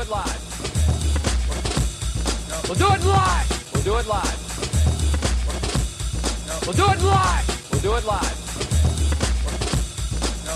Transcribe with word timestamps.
it 0.00 0.08
live. 0.08 0.40
We'll 2.68 2.78
do 2.78 2.86
it 2.94 3.04
live. 3.04 3.72
We'll 3.74 3.82
do 3.82 3.98
it 3.98 4.06
live. 4.06 4.38
We'll 6.64 6.76
do 6.76 6.90
it 6.90 7.02
live. 7.02 7.46
We'll 7.70 7.82
do 7.82 7.94
it 7.96 8.04
live. 8.06 8.36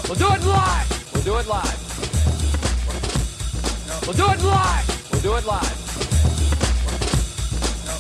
We'll 0.09 0.17
do 0.17 0.29
it 0.33 0.46
live. 0.46 0.88
We'll 1.12 1.25
do 1.25 1.37
it 1.37 1.46
live. 1.46 1.77
We'll 4.07 4.14
do 4.14 4.30
it 4.30 4.43
live. 4.43 4.86
We'll 5.12 5.22
do 5.22 5.34
it 5.36 5.45
live. 5.45 5.74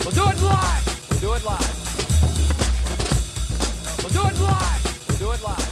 We'll 0.00 0.12
do 0.12 0.26
it 0.26 0.40
live. 0.42 0.84
We'll 1.10 1.20
do 1.20 1.34
it 1.34 1.44
live. 1.44 1.68
We'll 4.02 4.12
do 4.12 4.26
it 4.28 4.38
live. 4.40 4.80
We'll 5.08 5.18
do 5.18 5.32
it 5.32 5.42
live. 5.42 5.64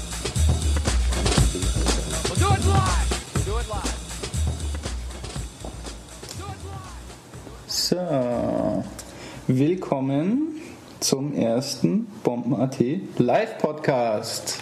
We'll 2.29 2.37
do 2.37 2.55
it 2.55 2.67
live. 2.69 3.02
So, 7.93 8.83
willkommen 9.49 10.63
zum 11.01 11.35
ersten 11.35 12.07
Bomben.at 12.25 12.79
Live-Podcast. 13.19 14.61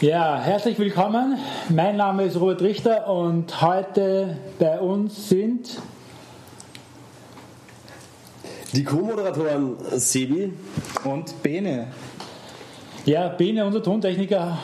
Ja, 0.00 0.40
herzlich 0.40 0.78
willkommen. 0.78 1.36
Mein 1.68 1.98
Name 1.98 2.24
ist 2.24 2.40
Robert 2.40 2.62
Richter 2.62 3.06
und 3.06 3.60
heute 3.60 4.38
bei 4.58 4.80
uns 4.80 5.28
sind 5.28 5.78
Die 8.72 8.84
Co-Moderatoren 8.84 9.76
Sebi, 9.98 10.54
Und 11.04 11.42
Bene. 11.42 11.88
ja 13.04 13.28
Bene, 13.28 13.66
unser 13.66 13.82
Tontechniker, 13.82 14.56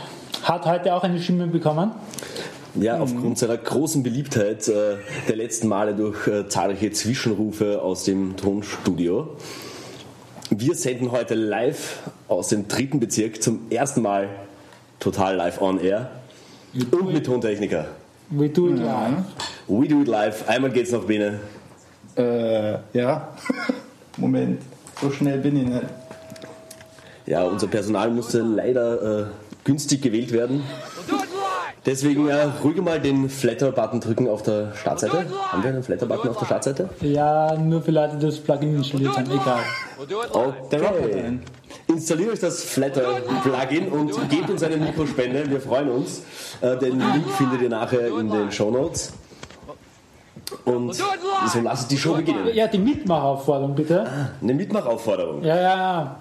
hat 0.43 0.65
heute 0.65 0.95
auch 0.95 1.02
eine 1.02 1.20
Stimme 1.20 1.48
bekommen. 1.48 1.91
Ja, 2.74 2.98
aufgrund 2.98 3.38
seiner 3.38 3.56
großen 3.56 4.02
Beliebtheit 4.02 4.68
äh, 4.68 4.96
der 5.28 5.36
letzten 5.36 5.68
Male 5.68 5.95
durch 5.95 6.26
äh, 6.26 6.48
zahlreiche 6.48 6.90
Zwischenrufe 6.93 7.82
aus 7.82 8.04
dem 8.04 8.37
Tonstudio. 8.37 9.37
Wir 10.51 10.74
senden 10.74 11.12
heute 11.12 11.34
live 11.34 11.98
aus 12.28 12.48
dem 12.48 12.68
dritten 12.68 13.01
Bezirk 13.01 13.43
zum 13.43 13.70
ersten 13.70 14.02
Mal 14.02 14.28
total 15.01 15.37
live 15.37 15.60
on 15.60 15.80
air 15.80 16.10
und 16.90 17.12
mit 17.12 17.26
Tontechniker. 17.26 17.87
We 18.30 18.48
do 18.48 18.68
it 18.68 18.78
live. 18.78 19.24
We 19.66 19.88
do 19.88 20.02
it 20.02 20.09
live. 20.09 20.48
Einmal 20.48 20.71
geht's 20.71 20.93
noch, 20.93 21.04
Bene. 21.04 21.40
Äh, 22.16 22.78
ja. 22.93 23.34
Moment, 24.16 24.60
so 25.00 25.10
schnell 25.10 25.38
bin 25.38 25.56
ich 25.56 25.66
nicht. 25.66 25.84
Ja, 27.26 27.45
unser 27.45 27.68
Personal 27.68 28.10
musste 28.10 28.40
leider 28.40 29.21
äh, 29.21 29.26
günstig 29.65 30.02
gewählt 30.02 30.32
werden. 30.32 30.62
We'll 31.06 31.10
do 31.10 31.16
it 31.16 31.30
live. 31.30 31.77
Deswegen 31.88 32.28
äh, 32.28 32.42
ruhig 32.62 32.76
mal 32.82 33.00
den 33.00 33.30
Flatter-Button 33.30 34.00
drücken 34.00 34.28
auf 34.28 34.42
der 34.42 34.74
Startseite. 34.74 35.24
Haben 35.50 35.62
wir 35.62 35.70
einen 35.70 35.82
Flatter-Button 35.82 36.28
auf 36.28 36.38
der 36.38 36.44
Startseite? 36.44 36.90
Ja, 37.00 37.56
nur 37.56 37.80
für 37.80 37.92
Leute, 37.92 38.18
die 38.18 38.26
das 38.26 38.38
Plugin 38.40 38.76
installiert 38.76 39.16
haben. 39.16 39.30
Egal. 39.30 39.60
Okay. 40.30 41.38
Installiert 41.86 42.32
euch 42.34 42.40
das 42.40 42.62
Flatter-Plugin 42.62 43.88
und 43.88 44.28
gebt 44.28 44.50
uns 44.50 44.62
eine 44.62 44.76
Mikrospende. 44.76 45.48
Wir 45.48 45.62
freuen 45.62 45.88
uns. 45.88 46.24
Äh, 46.60 46.76
Den 46.76 46.98
Link 46.98 47.30
findet 47.38 47.62
ihr 47.62 47.70
nachher 47.70 48.09
in 48.09 48.30
den 48.30 48.52
Show 48.52 48.70
Notes. 48.70 49.14
Und 50.66 50.94
so 50.94 51.04
lasst 51.62 51.90
die 51.90 51.96
Show 51.96 52.16
beginnen. 52.16 52.48
Ja, 52.52 52.66
die 52.66 52.78
Mitmachaufforderung 52.78 53.74
bitte. 53.74 54.06
Eine 54.42 54.52
Mitmachaufforderung. 54.52 55.42
Ja, 55.42 55.56
ja, 55.56 55.62
ja. 55.62 56.20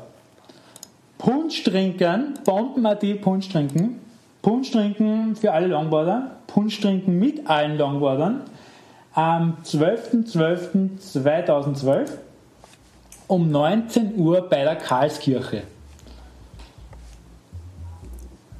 Punsch 1.17 1.63
trinken, 1.63 2.35
Bomben.at 2.45 3.03
Punsch 3.21 3.49
trinken. 3.49 3.99
Punsch 4.41 4.71
trinken 4.71 5.35
für 5.35 5.51
alle 5.51 5.67
Longboarder. 5.67 6.31
Punsch 6.47 6.79
trinken 6.79 7.19
mit 7.19 7.49
allen 7.49 7.77
Longboardern. 7.77 8.43
Am 9.13 9.57
12.12.2012 9.63 12.07
um 13.27 13.51
19 13.51 14.17
Uhr 14.17 14.47
bei 14.47 14.63
der 14.63 14.77
Karlskirche. 14.77 15.63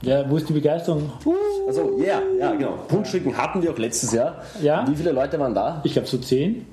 Ja, 0.01 0.29
wo 0.29 0.37
ist 0.37 0.47
die 0.47 0.53
Begeisterung? 0.53 1.09
Also, 1.67 1.97
ja, 1.99 2.21
ja, 2.39 2.51
genau. 2.53 2.73
Punschstücken 2.87 3.35
hatten 3.35 3.61
wir 3.61 3.71
auch 3.71 3.77
letztes 3.77 4.11
Jahr. 4.13 4.35
Ja. 4.61 4.85
Wie 4.87 4.95
viele 4.95 5.11
Leute 5.11 5.39
waren 5.39 5.55
da? 5.55 5.81
Ich 5.83 5.93
glaube 5.93 6.07
so 6.07 6.17
10. 6.17 6.65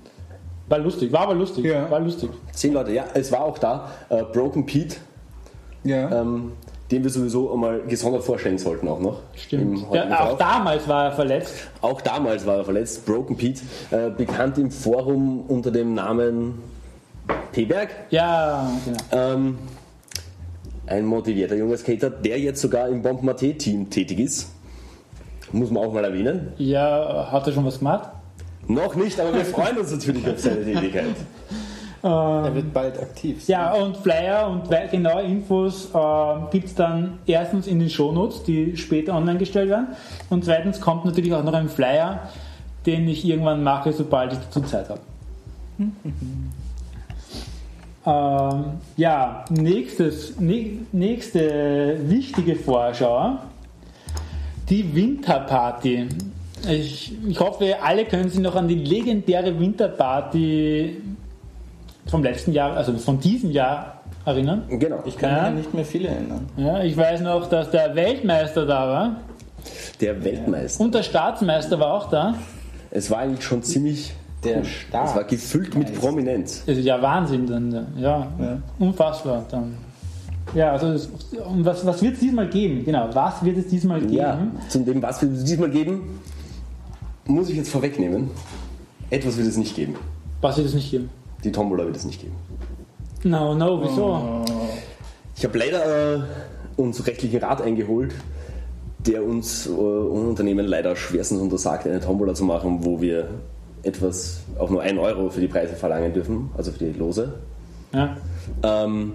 War 0.68 0.78
lustig, 0.78 1.12
war 1.12 1.22
aber 1.22 1.34
lustig. 1.34 1.64
Ja. 1.64 1.90
War 1.90 2.00
lustig. 2.00 2.30
Zehn 2.52 2.72
Leute, 2.72 2.92
ja. 2.92 3.04
Es 3.14 3.30
war 3.32 3.40
auch 3.44 3.58
da 3.58 3.90
äh, 4.08 4.22
Broken 4.22 4.64
Pete, 4.66 4.96
Ja. 5.84 6.20
ähm, 6.20 6.52
den 6.90 7.02
wir 7.02 7.10
sowieso 7.10 7.52
einmal 7.52 7.80
gesondert 7.82 8.24
vorstellen 8.24 8.56
sollten 8.58 8.88
auch 8.88 9.00
noch. 9.00 9.20
Stimmt. 9.34 9.84
Ja, 9.92 10.20
auch 10.20 10.38
damals 10.38 10.86
war 10.88 11.06
er 11.06 11.12
verletzt. 11.12 11.54
Auch 11.82 12.00
damals 12.00 12.46
war 12.46 12.56
er 12.58 12.64
verletzt, 12.64 13.04
Broken 13.06 13.36
Pete, 13.36 13.62
äh, 13.90 14.10
bekannt 14.10 14.56
im 14.58 14.70
Forum 14.70 15.44
unter 15.48 15.70
dem 15.70 15.94
Namen 15.94 16.62
P-Berg. 17.52 17.88
Ja, 18.10 18.70
genau. 18.84 18.98
Ähm, 19.12 19.58
ein 20.86 21.06
motivierter 21.06 21.56
junger 21.56 21.76
Skater, 21.76 22.10
der 22.10 22.38
jetzt 22.38 22.60
sogar 22.60 22.88
im 22.88 23.02
Bomben-AT-Team 23.02 23.90
tätig 23.90 24.18
ist. 24.20 24.50
Muss 25.52 25.70
man 25.70 25.84
auch 25.84 25.92
mal 25.92 26.04
erwähnen. 26.04 26.52
Ja, 26.58 27.28
hat 27.30 27.46
er 27.46 27.52
schon 27.52 27.64
was 27.64 27.78
gemacht? 27.78 28.10
Noch 28.66 28.94
nicht, 28.96 29.18
aber 29.20 29.34
wir 29.34 29.44
freuen 29.44 29.78
uns 29.78 29.92
natürlich 29.92 30.26
auf 30.28 30.38
seine 30.38 30.64
Tätigkeit. 30.64 31.14
er 32.02 32.54
wird 32.54 32.72
bald 32.72 33.00
aktiv. 33.00 33.46
Ja, 33.46 33.72
und 33.72 33.96
Flyer 33.96 34.48
und 34.48 34.68
genaue 34.90 35.22
Infos 35.22 35.90
äh, 35.94 36.50
gibt 36.50 36.66
es 36.66 36.74
dann 36.74 37.18
erstens 37.26 37.66
in 37.66 37.78
den 37.78 37.88
Shownotes, 37.90 38.42
die 38.42 38.76
später 38.76 39.14
online 39.14 39.38
gestellt 39.38 39.70
werden. 39.70 39.88
Und 40.30 40.44
zweitens 40.44 40.80
kommt 40.80 41.04
natürlich 41.04 41.32
auch 41.32 41.44
noch 41.44 41.54
ein 41.54 41.68
Flyer, 41.68 42.28
den 42.86 43.08
ich 43.08 43.24
irgendwann 43.24 43.62
mache, 43.62 43.92
sobald 43.92 44.32
ich 44.32 44.38
dazu 44.38 44.60
Zeit 44.62 44.88
habe. 44.88 45.00
ähm, 48.06 48.64
ja, 48.96 49.44
nächstes, 49.50 50.34
nächste 50.38 51.96
wichtige 52.08 52.56
Vorschau, 52.56 53.38
die 54.68 54.94
Winterparty. 54.94 56.08
Ich, 56.68 57.12
ich 57.26 57.40
hoffe, 57.40 57.76
alle 57.82 58.04
können 58.06 58.28
sich 58.28 58.40
noch 58.40 58.54
an 58.56 58.68
die 58.68 58.76
legendäre 58.76 59.58
Winterparty 59.58 60.96
vom 62.06 62.22
letzten 62.22 62.52
Jahr, 62.52 62.76
also 62.76 62.96
von 62.98 63.18
diesem 63.20 63.50
Jahr 63.50 64.00
erinnern. 64.24 64.62
Genau. 64.68 65.00
Ich 65.04 65.16
kann 65.18 65.30
Ja. 65.30 65.50
mich 65.50 65.58
nicht 65.64 65.74
mehr 65.74 65.84
viel 65.84 66.06
erinnern. 66.06 66.48
Ja, 66.56 66.82
ich 66.82 66.96
weiß 66.96 67.20
noch, 67.20 67.48
dass 67.48 67.70
der 67.70 67.94
Weltmeister 67.94 68.64
da 68.66 68.88
war 68.88 69.16
Der 70.00 70.22
Weltmeister. 70.24 70.82
und 70.82 70.94
der 70.94 71.02
Staatsmeister 71.02 71.78
war 71.78 71.92
auch 71.94 72.08
da. 72.10 72.34
Es 72.90 73.10
war 73.10 73.18
eigentlich 73.18 73.44
schon 73.44 73.62
ziemlich. 73.62 74.12
Der 74.44 74.60
Es 74.60 74.68
Staat. 74.68 75.16
war 75.16 75.24
gefüllt 75.24 75.74
mit 75.76 75.94
Prominenz. 75.94 76.62
Das 76.66 76.78
ja 76.84 77.00
Wahnsinn 77.00 77.46
dann. 77.46 77.72
Ja, 77.96 78.28
Ja. 78.38 78.58
unfassbar 78.78 79.44
dann. 79.50 79.74
Ja, 80.54 80.72
also 80.72 80.88
es, 80.88 81.06
und 81.48 81.64
was, 81.64 81.84
was 81.86 82.02
wird 82.02 82.14
es 82.14 82.20
diesmal 82.20 82.48
geben? 82.48 82.84
Genau, 82.84 83.08
was 83.12 83.42
wird 83.44 83.56
es 83.56 83.66
diesmal 83.68 84.00
geben? 84.00 84.12
Ja, 84.12 84.38
zu 84.68 84.80
dem, 84.80 85.02
was 85.02 85.20
wir 85.22 85.28
diesmal 85.28 85.70
geben, 85.70 86.20
muss 87.26 87.48
ich 87.48 87.56
jetzt 87.56 87.70
vorwegnehmen. 87.70 88.30
Etwas 89.10 89.36
wird 89.36 89.46
es 89.48 89.56
nicht 89.56 89.74
geben. 89.74 89.96
Was 90.40 90.56
wird 90.58 90.66
es 90.68 90.74
nicht 90.74 90.90
geben? 90.90 91.08
Die 91.42 91.50
Tombola 91.50 91.84
wird 91.84 91.96
es 91.96 92.04
nicht 92.04 92.20
geben. 92.20 92.34
No, 93.24 93.54
no, 93.54 93.82
wieso? 93.82 94.44
Ich 95.36 95.44
habe 95.44 95.58
leider 95.58 96.16
äh, 96.16 96.20
uns 96.76 97.06
rechtlichen 97.06 97.38
Rat 97.42 97.62
eingeholt, 97.62 98.14
der 98.98 99.24
uns 99.24 99.66
äh, 99.66 99.70
Unternehmen 99.70 100.66
leider 100.66 100.94
schwerstens 100.94 101.40
untersagt, 101.40 101.86
eine 101.86 102.00
Tombola 102.00 102.34
zu 102.34 102.44
machen, 102.44 102.84
wo 102.84 103.00
wir 103.00 103.28
etwas, 103.84 104.40
auch 104.58 104.70
nur 104.70 104.82
1 104.82 104.98
Euro 104.98 105.30
für 105.30 105.40
die 105.40 105.48
Preise 105.48 105.74
verlangen 105.74 106.12
dürfen, 106.12 106.50
also 106.56 106.72
für 106.72 106.84
die 106.84 106.98
Lose. 106.98 107.34
Ja. 107.92 108.16
Ähm, 108.62 109.12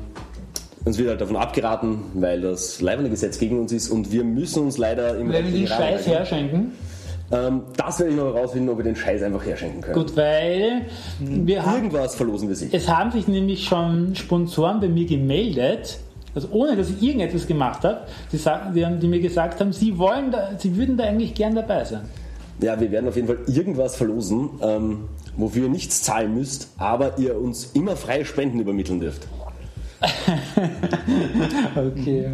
uns 0.85 0.97
wird 0.97 1.09
halt 1.09 1.21
davon 1.21 1.35
abgeraten, 1.35 1.99
weil 2.15 2.41
das 2.41 2.79
leibende 2.81 3.09
Gesetz 3.09 3.37
gegen 3.37 3.59
uns 3.59 3.71
ist 3.71 3.89
und 3.89 4.11
wir 4.11 4.23
müssen 4.23 4.63
uns 4.63 4.77
leider 4.77 5.17
im 5.17 5.31
Wenn 5.31 5.45
wir 5.45 5.51
den 5.51 5.67
Scheiß 5.67 6.07
herschenken, 6.07 6.71
Ähm, 7.31 7.61
das 7.77 7.99
werde 7.99 8.11
ich 8.11 8.17
noch 8.17 8.33
herausfinden, 8.33 8.69
ob 8.69 8.77
wir 8.77 8.83
den 8.85 8.95
Scheiß 8.95 9.21
einfach 9.21 9.45
herschenken 9.45 9.81
können. 9.81 9.93
gut, 9.93 10.17
weil 10.17 10.85
wir 11.19 11.63
haben, 11.63 11.75
Irgendwas 11.75 12.15
verlosen 12.15 12.47
wir 12.49 12.55
sich. 12.55 12.73
es 12.73 12.87
haben 12.87 13.11
sich 13.11 13.27
nämlich 13.27 13.65
schon 13.65 14.15
Sponsoren 14.15 14.79
bei 14.79 14.87
mir 14.87 15.05
gemeldet, 15.05 15.99
also 16.33 16.47
ohne 16.51 16.75
dass 16.75 16.89
ich 16.89 17.03
irgendetwas 17.03 17.45
gemacht 17.45 17.83
habe, 17.83 17.99
die, 18.31 18.37
sagen, 18.37 18.73
die, 18.73 18.83
haben, 18.83 18.99
die 18.99 19.07
mir 19.07 19.19
gesagt 19.19 19.59
haben, 19.59 19.73
sie 19.73 19.95
wollen 19.99 20.31
da, 20.31 20.51
sie 20.57 20.75
würden 20.75 20.97
da 20.97 21.03
eigentlich 21.03 21.35
gern 21.35 21.53
dabei 21.53 21.83
sein. 21.85 22.01
Ja, 22.61 22.79
wir 22.79 22.91
werden 22.91 23.07
auf 23.07 23.15
jeden 23.15 23.27
Fall 23.27 23.39
irgendwas 23.47 23.95
verlosen, 23.95 24.49
ähm, 24.61 25.05
wofür 25.37 25.63
ihr 25.63 25.69
nichts 25.69 26.03
zahlen 26.03 26.33
müsst, 26.33 26.69
aber 26.77 27.17
ihr 27.17 27.39
uns 27.39 27.71
immer 27.73 27.95
freie 27.95 28.25
Spenden 28.25 28.59
übermitteln 28.59 28.99
dürft. 28.99 29.27
Okay. 31.75 32.29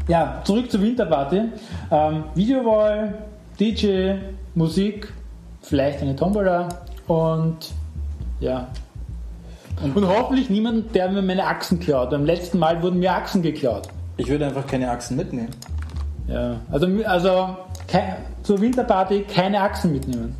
Ja, 0.07 0.41
zurück 0.43 0.69
zur 0.69 0.83
Winterparty. 0.83 1.41
Ähm, 1.89 2.23
Videowall, 2.35 3.15
DJ, 3.59 4.11
Musik, 4.53 5.11
vielleicht 5.63 6.03
eine 6.03 6.15
Tombola 6.15 6.69
und 7.07 7.73
ja. 8.39 8.67
Und, 9.81 10.07
hoffentlich 10.07 10.51
niemand, 10.51 10.93
der 10.93 11.09
mir 11.09 11.23
meine 11.23 11.47
Achsen 11.47 11.79
klaut. 11.79 12.11
Beim 12.11 12.25
letzten 12.25 12.59
Mal 12.59 12.83
wurden 12.83 12.99
mir 12.99 13.13
Achsen 13.13 13.41
geklaut. 13.41 13.87
Ich 14.21 14.29
würde 14.29 14.45
einfach 14.47 14.67
keine 14.67 14.89
Achsen 14.91 15.17
mitnehmen. 15.17 15.49
Ja, 16.27 16.59
also, 16.71 16.87
also 17.05 17.57
kei- 17.87 18.17
zur 18.43 18.61
Winterparty 18.61 19.23
keine 19.23 19.61
Achsen 19.61 19.91
mitnehmen. 19.91 20.35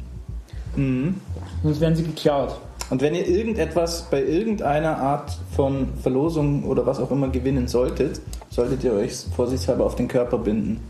Sonst 1.63 1.79
werden 1.81 1.95
sie 1.95 2.03
geklaut. 2.03 2.55
Und 2.89 3.01
wenn 3.01 3.15
ihr 3.15 3.25
irgendetwas 3.27 4.07
bei 4.11 4.21
irgendeiner 4.23 4.97
Art 4.97 5.31
von 5.55 5.87
Verlosung 6.01 6.63
oder 6.65 6.85
was 6.85 6.99
auch 6.99 7.09
immer 7.11 7.29
gewinnen 7.29 7.67
solltet, 7.67 8.21
solltet 8.49 8.83
ihr 8.83 8.93
euch 8.93 9.13
vorsichtshalber 9.35 9.85
auf 9.85 9.95
den 9.95 10.07
Körper 10.07 10.37
binden. 10.37 10.79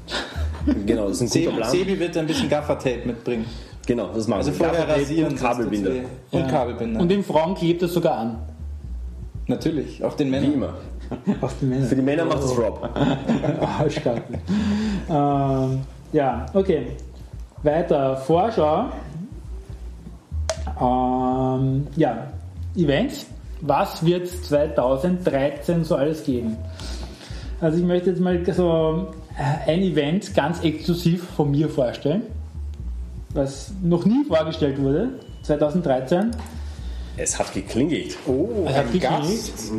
Genau, 0.85 1.07
das 1.07 1.19
ist 1.21 1.35
ein 1.35 1.41
guter 1.41 1.41
Sebi, 1.41 1.55
Plan. 1.57 1.71
Sebi 1.71 1.99
wird 1.99 2.17
ein 2.17 2.27
bisschen 2.27 2.47
Gaffertape 2.47 3.01
mitbringen. 3.07 3.45
Genau, 3.87 4.09
das 4.13 4.27
machen 4.27 4.37
Also 4.41 4.51
wir. 4.51 4.57
vorher 4.57 4.75
Gaffertape 4.85 5.01
rasieren. 5.01 5.31
und 5.31 5.39
Kabelbinder. 5.39 5.91
Und 6.29 6.47
Kabelbinder. 6.49 6.99
Und 7.01 7.09
den 7.09 7.23
Frauen 7.23 7.55
klebt 7.55 7.81
es 7.81 7.93
sogar 7.95 8.15
an. 8.19 8.37
Natürlich, 9.47 10.03
auch 10.03 10.13
den 10.13 10.27
Wie 10.27 10.31
Männern. 10.31 10.53
immer. 10.53 10.73
Auf 11.41 11.55
die 11.59 11.65
Männer. 11.65 11.85
Für 11.85 11.95
die 11.95 12.01
Männer 12.01 12.25
macht 12.25 12.43
das 12.43 12.57
Rob. 12.57 12.89
Arschkarte. 13.79 14.23
ähm, 15.09 15.81
ja, 16.13 16.45
okay. 16.53 16.87
Weiter. 17.63 18.17
Vorschau. 18.17 18.85
Ähm, 20.79 21.87
ja, 21.95 22.27
Events. 22.75 23.25
Was 23.61 24.03
wird 24.03 24.23
es 24.23 24.43
2013 24.43 25.83
so 25.83 25.95
alles 25.95 26.23
geben? 26.23 26.57
Also 27.59 27.77
ich 27.77 27.83
möchte 27.83 28.09
jetzt 28.09 28.19
mal 28.19 28.43
so 28.53 29.09
äh, 29.37 29.69
ein 29.69 29.81
Event 29.81 30.33
ganz 30.33 30.63
exklusiv 30.63 31.23
von 31.35 31.51
mir 31.51 31.69
vorstellen, 31.69 32.23
was 33.33 33.71
noch 33.83 34.05
nie 34.05 34.23
vorgestellt 34.25 34.81
wurde, 34.81 35.09
2013. 35.43 36.31
Es 37.21 37.37
hat 37.37 37.53
geklingelt. 37.53 38.17
Oh, 38.25 38.65
Es 38.67 38.75
hat 38.75 38.85
ein 38.87 38.91
geklingelt. 38.93 39.21
Gast. 39.21 39.71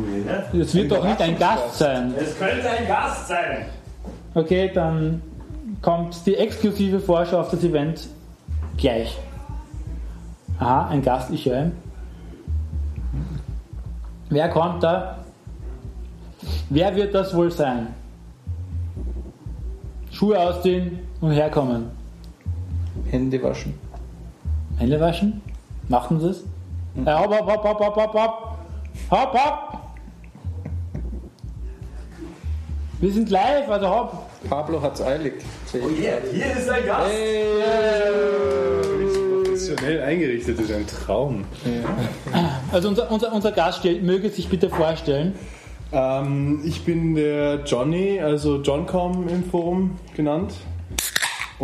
Es 0.53 0.73
wird 0.75 0.91
doch 0.91 1.03
nicht 1.03 1.21
ein 1.21 1.37
Gast 1.37 1.77
sein. 1.77 2.13
Es 2.17 2.37
könnte 2.39 2.69
ein 2.69 2.87
Gast 2.87 3.27
sein. 3.27 3.65
Okay, 4.33 4.71
dann 4.73 5.21
kommt 5.81 6.25
die 6.25 6.35
exklusive 6.35 7.01
Vorschau 7.01 7.41
auf 7.41 7.51
das 7.51 7.61
Event 7.65 8.07
gleich. 8.77 9.17
Aha, 10.57 10.87
ein 10.87 11.01
Gast, 11.01 11.31
ich 11.31 11.45
höre 11.45 11.63
ihn. 11.65 11.71
Wer 14.29 14.47
kommt 14.47 14.81
da? 14.81 15.19
Wer 16.69 16.95
wird 16.95 17.13
das 17.13 17.35
wohl 17.35 17.51
sein? 17.51 17.87
Schuhe 20.11 20.39
ausziehen 20.39 20.99
und 21.19 21.31
herkommen. 21.31 21.87
Hände 23.09 23.43
waschen. 23.43 23.73
Hände 24.77 24.97
waschen? 25.01 25.41
Machten 25.89 26.21
sie 26.21 26.29
es? 26.29 26.43
Ja, 26.95 27.19
hopp, 27.19 27.31
hopp, 27.31 27.47
hopp, 27.47 27.63
hopp, 27.63 27.79
hopp, 27.79 27.95
hopp, 27.95 28.13
hopp. 28.13 28.57
Hopp, 29.09 29.33
hopp. 29.33 29.79
Wir 33.01 33.11
sind 33.11 33.29
live, 33.29 33.67
also 33.67 33.89
hopp. 33.89 34.29
Pablo 34.49 34.81
hat's 34.81 35.01
eilig. 35.01 35.33
Ich 35.65 35.71
gerade. 35.73 36.21
Hier 36.31 36.45
ist 36.55 36.69
ein 36.69 36.85
Gast. 36.85 37.11
Professionell 39.43 40.01
eingerichtet 40.03 40.59
ist 40.59 40.71
ein 40.71 40.85
Traum. 40.87 41.45
Also 42.71 42.89
unser, 42.89 43.11
unser, 43.11 43.33
unser 43.33 43.51
Gast 43.51 43.83
möge 43.83 44.29
sich 44.29 44.47
bitte 44.47 44.69
vorstellen. 44.69 45.35
Ähm, 45.91 46.61
ich 46.63 46.85
bin 46.85 47.15
der 47.15 47.63
Johnny, 47.65 48.19
also 48.19 48.61
Johncom 48.61 49.27
im 49.27 49.43
Forum 49.43 49.99
genannt. 50.15 50.53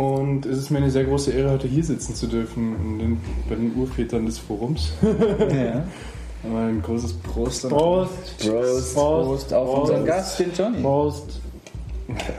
Und 0.00 0.46
es 0.46 0.56
ist 0.56 0.70
mir 0.70 0.78
eine 0.78 0.90
sehr 0.90 1.04
große 1.04 1.30
Ehre, 1.30 1.50
heute 1.50 1.68
hier 1.68 1.84
sitzen 1.84 2.14
zu 2.14 2.26
dürfen, 2.26 2.74
in 2.82 2.98
den, 2.98 3.20
bei 3.50 3.54
den 3.54 3.74
Urvätern 3.76 4.24
des 4.24 4.38
Forums. 4.38 4.92
Ja. 5.02 5.82
Aber 6.42 6.58
ein 6.60 6.80
großes 6.80 7.12
Prost. 7.18 7.66
an- 7.66 7.70
Prost. 7.72 8.38
Prost. 8.38 8.94
Prost 8.94 9.52
auf 9.52 9.66
Prost. 9.68 9.90
unseren 9.90 10.06
Gast, 10.06 10.38
den 10.40 10.52
Johnny. 10.54 10.80
Prost. 10.80 11.40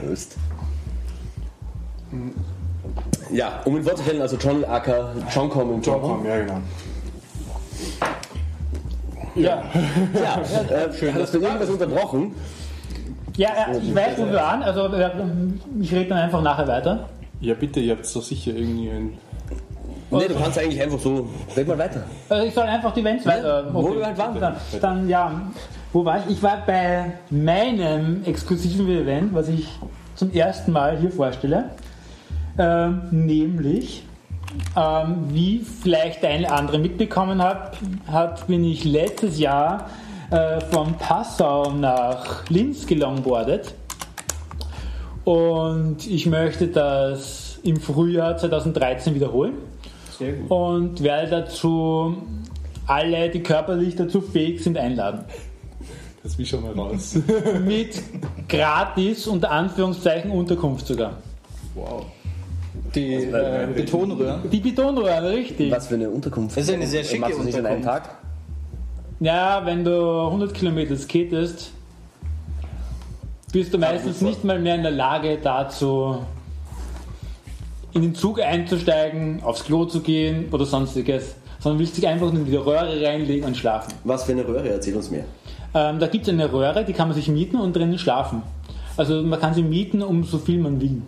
Prost. 0.00 0.36
Ja, 3.30 3.60
um 3.64 3.76
ihn 3.76 3.84
vorzustellen, 3.84 4.20
also 4.22 4.36
Johnny 4.38 4.64
Acker, 4.64 5.12
John 5.32 5.48
Com 5.48 5.70
und 5.70 5.86
John 5.86 6.02
Com. 6.02 6.26
Ja 6.26 6.40
genau. 6.40 6.58
Ja, 9.36 9.62
Ja, 10.14 10.40
äh, 10.42 10.92
schön. 10.92 11.14
Hast 11.14 11.32
du 11.32 11.38
irgendwas 11.38 11.70
unterbrochen? 11.70 12.34
ja, 13.36 13.50
ja 13.56 13.76
ich 13.78 13.94
weiß, 13.94 14.18
wo 14.18 14.24
wir 14.26 14.32
waren. 14.34 14.64
Also 14.64 14.86
äh, 14.86 15.10
ich 15.80 15.92
rede 15.92 16.08
dann 16.08 16.18
einfach 16.18 16.42
nachher 16.42 16.66
weiter. 16.66 17.08
Ja 17.42 17.54
bitte, 17.54 17.80
ihr 17.80 17.96
habt 17.96 18.04
doch 18.14 18.22
sicher 18.22 18.52
irgendwie 18.52 18.88
ein... 18.88 19.18
Nee, 20.12 20.28
du 20.28 20.34
kannst 20.34 20.58
eigentlich 20.58 20.80
einfach 20.80 21.00
so. 21.00 21.28
Red 21.56 21.66
mal 21.66 21.78
weiter. 21.78 22.04
Also 22.28 22.46
ich 22.46 22.54
soll 22.54 22.64
einfach 22.64 22.92
die 22.94 23.00
Events 23.00 23.26
weiter. 23.26 23.66
wo 23.72 23.94
wir 23.94 24.06
halt 24.06 24.18
waren. 24.18 24.38
Dann, 24.38 24.56
dann 24.80 25.08
ja, 25.08 25.42
wo 25.92 26.04
war 26.04 26.18
ich? 26.18 26.36
Ich 26.36 26.42
war 26.42 26.62
bei 26.66 27.14
meinem 27.30 28.22
exklusiven 28.24 28.88
Event, 28.88 29.34
was 29.34 29.48
ich 29.48 29.66
zum 30.14 30.30
ersten 30.32 30.70
Mal 30.70 30.98
hier 30.98 31.10
vorstelle. 31.10 31.70
Ähm, 32.58 33.02
nämlich, 33.10 34.04
ähm, 34.76 35.24
wie 35.30 35.60
vielleicht 35.60 36.22
der 36.22 36.30
eine 36.30 36.52
andere 36.52 36.78
mitbekommen 36.78 37.42
hat, 37.42 37.78
hat 38.06 38.46
bin 38.46 38.64
ich 38.64 38.84
letztes 38.84 39.38
Jahr 39.38 39.88
äh, 40.30 40.60
von 40.60 40.94
Passau 40.98 41.72
nach 41.72 42.48
Linz 42.50 42.86
gelongboardet. 42.86 43.74
Und 45.24 46.06
ich 46.06 46.26
möchte 46.26 46.68
das 46.68 47.58
im 47.62 47.76
Frühjahr 47.76 48.36
2013 48.36 49.14
wiederholen 49.14 49.54
Sehr 50.18 50.32
gut. 50.32 50.50
und 50.50 51.02
werde 51.02 51.30
dazu 51.30 52.16
alle, 52.86 53.30
die 53.30 53.40
körperlich 53.42 53.94
dazu 53.94 54.20
fähig 54.20 54.62
sind, 54.62 54.76
einladen. 54.76 55.24
Das 56.22 56.38
will 56.38 56.46
schon 56.46 56.62
mal 56.62 56.72
raus. 56.72 57.16
Mit 57.64 58.02
gratis, 58.48 59.26
unter 59.26 59.50
Anführungszeichen, 59.50 60.30
Unterkunft 60.30 60.86
sogar. 60.86 61.18
wow. 61.74 62.04
Die 62.94 63.14
äh, 63.14 63.68
Betonröhren. 63.74 64.50
Die 64.50 64.60
Betonröhren, 64.60 65.24
richtig. 65.24 65.70
Was 65.70 65.86
für 65.86 65.94
eine 65.94 66.10
Unterkunft? 66.10 66.56
Das 66.56 66.64
ist 66.64 66.74
eine 66.74 66.86
sehr 66.86 67.04
schicke 67.04 67.20
Machst 67.20 67.38
du 67.38 67.42
nicht 67.42 67.58
an 67.58 67.66
einem. 67.66 67.82
Tag? 67.82 68.16
Ja, 69.20 69.64
wenn 69.64 69.84
du 69.84 70.26
100 70.26 70.52
Kilometer 70.52 70.96
skatest, 70.96 71.72
bist 73.52 73.74
du 73.74 73.78
meistens 73.78 74.22
nicht 74.22 74.44
mal 74.44 74.58
mehr 74.58 74.74
in 74.74 74.82
der 74.82 74.92
Lage 74.92 75.38
dazu, 75.40 76.18
in 77.92 78.00
den 78.00 78.14
Zug 78.14 78.40
einzusteigen, 78.40 79.42
aufs 79.42 79.64
Klo 79.64 79.84
zu 79.84 80.00
gehen 80.00 80.46
oder 80.50 80.64
sonstiges, 80.64 81.36
sondern 81.60 81.78
willst 81.78 81.96
dich 81.98 82.08
einfach 82.08 82.32
in 82.32 82.46
die 82.46 82.56
Röhre 82.56 83.00
reinlegen 83.06 83.46
und 83.46 83.56
schlafen. 83.56 83.92
Was 84.04 84.24
für 84.24 84.32
eine 84.32 84.48
Röhre? 84.48 84.70
Erzähl 84.70 84.96
uns 84.96 85.10
mehr. 85.10 85.24
Ähm, 85.74 85.98
da 85.98 86.06
gibt 86.06 86.26
es 86.26 86.32
eine 86.32 86.50
Röhre, 86.50 86.84
die 86.84 86.94
kann 86.94 87.08
man 87.08 87.14
sich 87.14 87.28
mieten 87.28 87.56
und 87.56 87.76
drinnen 87.76 87.98
schlafen. 87.98 88.42
Also 88.96 89.22
man 89.22 89.38
kann 89.38 89.54
sie 89.54 89.62
mieten, 89.62 90.02
um 90.02 90.24
so 90.24 90.38
viel 90.38 90.58
man 90.58 90.80
will. 90.80 91.02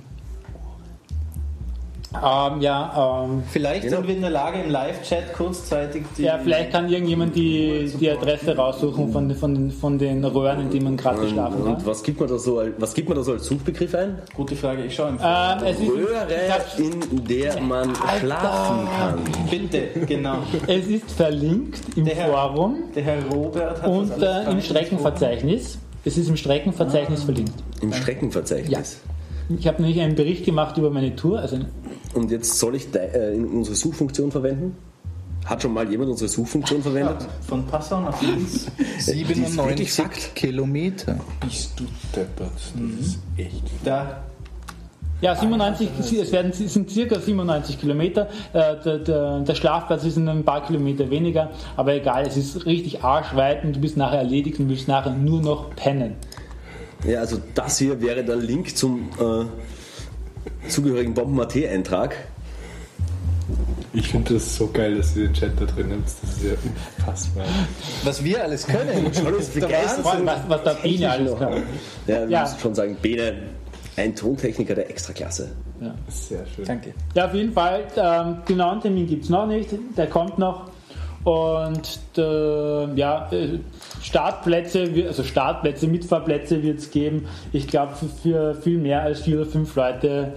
Ähm, 2.23 2.61
ja, 2.61 3.25
ähm, 3.25 3.42
Vielleicht 3.50 3.83
Genau. 3.83 3.97
sind 3.97 4.09
wir 4.09 4.14
in 4.14 4.21
der 4.23 4.30
Lage, 4.30 4.61
im 4.62 4.71
Live-Chat 4.71 5.33
kurzzeitig 5.35 6.04
die. 6.16 6.23
ja, 6.23 6.38
vielleicht 6.42 6.71
kann 6.71 6.88
irgendjemand 6.88 7.35
die, 7.35 7.90
die 8.00 8.11
Adresse 8.11 8.56
raussuchen 8.56 9.11
von, 9.12 9.28
den- 9.28 9.37
von, 9.38 9.54
den, 9.54 9.71
von 9.71 9.99
den 9.99 10.25
Röhren, 10.25 10.61
in 10.62 10.71
denen 10.71 10.85
man 10.85 10.97
gerade 10.97 11.18
Und, 11.18 11.25
geschlafen 11.26 11.62
und 11.62 11.68
hat. 11.71 11.87
was, 11.87 12.02
gibt 12.02 12.21
man 12.21 12.28
da 12.28 12.38
so, 12.38 12.59
als- 12.61 12.75
was 12.78 12.94
gibt 12.94 13.09
man 13.09 13.18
da 13.18 13.25
so 13.25 13.33
als 13.33 13.47
Suchbegriff 13.47 13.94
ein? 13.94 14.18
Gute 14.35 14.54
Frage, 14.56 14.85
ich 14.85 14.94
schaue 14.94 15.09
Ähm, 15.11 15.18
es, 15.64 15.78
ist, 15.80 15.90
Röhre, 15.90 16.26
hab's- 16.50 16.78
in 16.78 17.25
der 17.26 17.61
man 17.61 17.92
schlafen 18.21 18.88
kann. 18.99 19.18
Bitte, 19.50 19.83
genau. 20.06 20.38
es 20.66 20.87
ist 20.87 21.11
verlinkt 21.11 21.80
im 21.97 22.04
Der 22.04 22.14
Herr- 22.14 22.28
Forum 22.33 22.76
Der 22.94 23.02
Herr 23.02 23.25
Robert 23.33 23.83
hat 23.83 23.88
und 23.90 24.11
das 24.11 24.23
alles 24.23 24.47
äh, 24.47 24.50
im 24.52 24.61
Streckenverzeichnis. 24.61 25.78
Es 26.04 26.18
ist 26.18 26.28
im 26.28 26.37
Streckenverzeichnis 26.37 27.23
verlinkt. 27.25 27.52
Im 27.80 27.92
Streckenverzeichnis. 27.92 29.00
Ich 29.59 29.66
habe 29.66 29.83
nämlich 29.83 30.00
einen 30.00 30.14
Bericht 30.14 30.44
gemacht 30.47 30.76
über 30.78 30.88
meine 30.90 31.16
Tour. 31.16 31.38
Also 31.38 31.59
Und 32.14 32.30
jetzt 32.30 32.59
soll 32.59 32.76
ich 32.76 32.94
äh, 32.94 33.35
in 33.35 33.44
unsere 33.47 33.76
Suchfunktion 33.76 34.30
verwenden? 34.30 34.76
Hat 35.44 35.61
schon 35.61 35.75
mal 35.75 35.88
jemand 35.90 36.11
unsere 36.11 36.28
Suchfunktion 36.28 36.80
verwendet? 36.83 37.21
Ja, 37.21 37.28
von 37.47 37.66
Passau 37.66 38.00
nach 38.00 38.21
Linz 38.23 38.66
richtig 39.06 39.37
97 39.37 39.92
Fakt. 39.92 40.35
Kilometer. 40.35 41.16
Bist 41.40 41.78
du 41.78 41.85
deppert? 42.16 42.50
Das 42.54 43.06
ist 43.06 43.18
echt... 43.37 43.62
Da, 43.85 44.23
Ja, 45.21 45.37
97, 45.37 45.88
es 46.00 46.33
werden, 46.33 46.50
es 46.50 46.73
sind 46.73 46.90
circa 46.90 47.21
97 47.21 47.78
Kilometer. 47.78 48.28
Äh, 48.54 48.76
Der, 48.85 48.99
der, 49.00 49.40
der 49.40 49.54
Schlafplatz 49.54 50.04
ist 50.04 50.16
ein 50.16 50.44
paar 50.44 50.66
Kilometer 50.66 51.11
weniger, 51.11 51.50
aber 51.76 51.94
egal, 51.94 52.26
es 52.26 52.37
ist 52.38 52.64
richtig 52.64 53.04
arschweit 53.04 53.64
und 53.64 53.76
du 53.76 53.80
bist 53.80 53.99
nachher 53.99 54.18
erledigt 54.21 54.59
und 54.61 54.68
willst 54.71 54.88
nachher 54.88 55.12
nur 55.12 55.42
noch 55.42 55.75
pennen. 55.76 56.14
Ja, 57.06 57.21
also 57.21 57.37
das 57.54 57.78
hier 57.78 58.00
wäre 58.00 58.25
der 58.25 58.37
Link 58.37 58.75
zum 58.76 59.11
äh, 59.21 59.44
zugehörigen 60.68 61.14
Bomben-AT-Eintrag. 61.14 62.16
Ich 63.92 64.09
finde 64.09 64.35
das 64.35 64.56
so 64.56 64.66
geil, 64.73 64.97
dass 64.97 65.14
du 65.14 65.21
den 65.21 65.33
Chat 65.33 65.52
da 65.61 65.66
drin 65.66 65.88
nimmst. 65.88 66.18
Das 66.23 66.30
ist 66.33 66.44
ja 66.44 66.50
unfassbar. 66.99 67.44
was 68.02 68.25
wir 68.25 68.42
alles 68.42 68.66
können. 68.66 69.12
Schon 69.14 69.38
ist 69.38 69.54
begeistert. 69.54 70.04
Was, 70.04 70.40
was 70.49 70.62
der 70.64 70.75
Biene 70.83 71.11
alles 71.11 71.38
kann. 71.38 71.52
Ja, 72.06 72.23
wir 72.23 72.28
Ja. 72.28 72.42
müssen 72.42 72.59
schon 72.59 72.75
sagen, 72.75 72.97
Bene, 73.00 73.35
ein 73.97 74.16
Tontechniker 74.16 74.75
der 74.75 74.90
Extraklasse. 74.90 75.52
Sehr 76.09 76.44
schön. 76.47 76.64
Danke. 76.64 76.94
Ja, 77.14 77.26
auf 77.26 77.35
jeden 77.35 77.52
Fall, 77.52 77.85
ähm, 77.97 78.38
genauen 78.47 78.80
Termin 78.80 79.06
gibt 79.06 79.25
es 79.25 79.30
noch 79.30 79.47
nicht, 79.47 79.71
der 79.97 80.06
kommt 80.09 80.38
noch. 80.38 80.71
Und 81.23 82.00
äh, 82.18 82.94
ja, 82.97 83.30
Startplätze, 84.02 84.90
also 85.06 85.23
Startplätze, 85.23 85.87
Mitfahrplätze 85.87 86.62
wird 86.62 86.80
es 86.80 86.90
geben. 86.90 87.26
Ich 87.52 87.68
glaube, 87.68 87.92
für 88.23 88.54
viel 88.56 88.78
mehr 88.78 89.02
als 89.02 89.21
vier 89.21 89.40
oder 89.40 89.50
fünf 89.50 89.75
Leute 89.76 90.35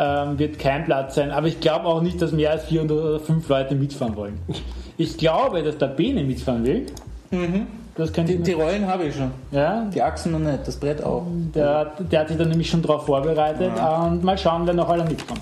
ähm, 0.00 0.38
wird 0.38 0.58
kein 0.60 0.84
Platz 0.84 1.16
sein. 1.16 1.32
Aber 1.32 1.48
ich 1.48 1.58
glaube 1.60 1.86
auch 1.86 2.00
nicht, 2.00 2.22
dass 2.22 2.30
mehr 2.32 2.52
als 2.52 2.64
vier 2.64 2.84
oder 2.84 3.18
fünf 3.18 3.48
Leute 3.48 3.74
mitfahren 3.74 4.14
wollen. 4.16 4.38
Ich 4.96 5.18
glaube, 5.18 5.62
dass 5.62 5.76
der 5.76 5.88
Bene 5.88 6.22
mitfahren 6.22 6.64
will. 6.64 6.86
Das 7.96 8.12
könnte 8.12 8.36
Die, 8.36 8.42
die 8.42 8.52
Rollen 8.52 8.86
habe 8.86 9.04
ich 9.06 9.16
schon. 9.16 9.32
ja, 9.50 9.84
Die 9.92 10.00
Achsen 10.00 10.30
noch 10.32 10.38
nicht, 10.38 10.60
das 10.66 10.76
Brett 10.76 11.02
auch. 11.02 11.24
der, 11.54 11.86
der 11.98 12.20
hat 12.20 12.28
sich 12.28 12.36
da 12.38 12.44
nämlich 12.44 12.70
schon 12.70 12.80
drauf 12.80 13.06
vorbereitet. 13.06 13.72
Und 13.76 14.22
mal 14.22 14.38
schauen, 14.38 14.62
wer 14.66 14.74
noch 14.74 14.88
alle 14.88 15.04
mitkommt. 15.04 15.40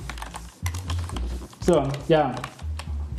So, 1.61 1.83
ja. 2.09 2.33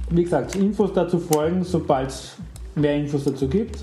Wie 0.10 0.24
gesagt, 0.24 0.56
Infos 0.56 0.91
dazu 0.94 1.20
folgen, 1.20 1.63
sobald 1.63 2.10
es 2.10 2.38
mehr 2.75 2.96
Infos 2.96 3.25
dazu 3.25 3.48
gibt. 3.48 3.79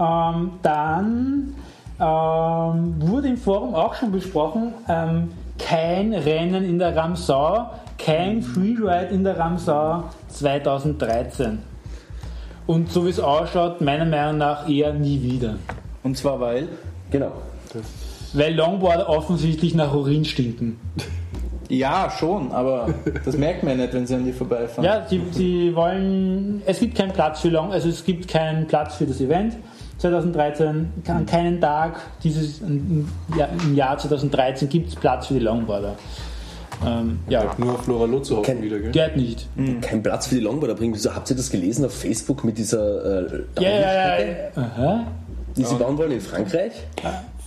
Ähm, 0.00 0.50
dann 0.62 1.54
ähm, 2.00 2.94
wurde 2.98 3.28
im 3.28 3.36
Forum 3.36 3.74
auch 3.74 3.94
schon 3.94 4.10
besprochen, 4.10 4.72
ähm, 4.88 5.30
kein 5.68 6.12
Rennen 6.12 6.64
in 6.64 6.78
der 6.78 6.96
Ramsau, 6.96 7.70
kein 7.98 8.42
Freeride 8.42 9.12
in 9.12 9.24
der 9.24 9.38
Ramsau 9.38 10.04
2013. 10.28 11.60
Und 12.66 12.90
so 12.90 13.06
wie 13.06 13.10
es 13.10 13.20
ausschaut, 13.20 13.80
meiner 13.80 14.04
Meinung 14.04 14.38
nach 14.38 14.68
eher 14.68 14.92
nie 14.92 15.22
wieder. 15.22 15.56
Und 16.02 16.16
zwar 16.16 16.40
weil. 16.40 16.68
Genau. 17.10 17.32
Weil 18.32 18.54
Longboarder 18.54 19.08
offensichtlich 19.08 19.74
nach 19.74 19.92
Urin 19.94 20.24
stinken. 20.24 20.78
Ja, 21.68 22.10
schon, 22.10 22.52
aber 22.52 22.92
das 23.24 23.36
merkt 23.36 23.62
man 23.62 23.78
ja 23.78 23.84
nicht, 23.84 23.94
wenn 23.94 24.06
sie 24.06 24.14
an 24.14 24.24
dir 24.24 24.34
vorbeifahren. 24.34 24.84
Ja, 24.84 25.06
sie, 25.08 25.22
sie 25.30 25.74
wollen. 25.74 26.62
Es 26.66 26.80
gibt 26.80 26.96
keinen 26.96 27.12
Platz 27.12 27.40
für 27.40 27.48
Long, 27.48 27.72
also 27.72 27.88
es 27.88 28.04
gibt 28.04 28.28
keinen 28.28 28.66
Platz 28.66 28.96
für 28.96 29.06
das 29.06 29.20
Event. 29.20 29.56
2013, 30.02 30.92
an 31.06 31.26
keinen 31.26 31.60
Tag 31.60 32.00
dieses 32.24 32.60
im 32.60 33.08
Jahr- 33.36 33.48
im 33.64 33.74
Jahr 33.76 33.96
2013 33.96 34.68
gibt 34.68 34.88
es 34.88 34.96
Platz 34.96 35.28
für 35.28 35.34
die 35.34 35.40
Longboarder. 35.40 35.94
Ähm, 36.84 37.20
ja, 37.28 37.54
Nur 37.58 37.78
Flora 37.78 38.06
Lotso 38.06 38.38
hoffen 38.38 38.44
Kein- 38.46 38.62
wieder, 38.62 38.80
gell? 38.80 38.90
der 38.90 39.04
hat 39.06 39.16
nicht. 39.16 39.48
Kein 39.82 40.02
Platz 40.02 40.26
für 40.26 40.34
die 40.34 40.40
Longboarder 40.40 40.74
bringen. 40.74 40.92
Wieso 40.94 41.14
habt 41.14 41.30
ihr 41.30 41.36
das 41.36 41.48
gelesen 41.50 41.84
auf 41.84 41.94
Facebook 41.94 42.42
mit 42.42 42.58
dieser 42.58 43.30
äh, 43.32 43.44
Ja, 43.60 43.70
ja, 43.70 44.18
ja. 44.18 44.26
Aha. 44.56 45.06
die 45.56 45.62
sie 45.64 45.74
bauen 45.76 45.96
wollen 45.96 46.10
in 46.10 46.20
Frankreich? 46.20 46.72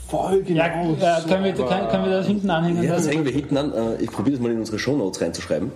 Voll 0.07 0.41
genau. 0.43 0.59
Ja, 1.01 1.17
äh, 1.19 1.21
können, 1.27 1.43
wir, 1.43 1.53
kann, 1.65 1.89
können 1.89 2.05
wir 2.05 2.11
das 2.11 2.27
hinten 2.27 2.49
anhängen? 2.49 2.83
Ja, 2.83 2.93
das 2.95 3.09
hängen 3.09 3.25
wir 3.25 3.31
hinten 3.33 3.57
an. 3.57 3.73
Äh, 3.73 3.95
ich 4.01 4.11
probiere 4.11 4.37
das 4.37 4.41
mal 4.41 4.51
in 4.51 4.59
unsere 4.59 4.79
Shownotes 4.79 5.19
reinzuschreiben. 5.21 5.71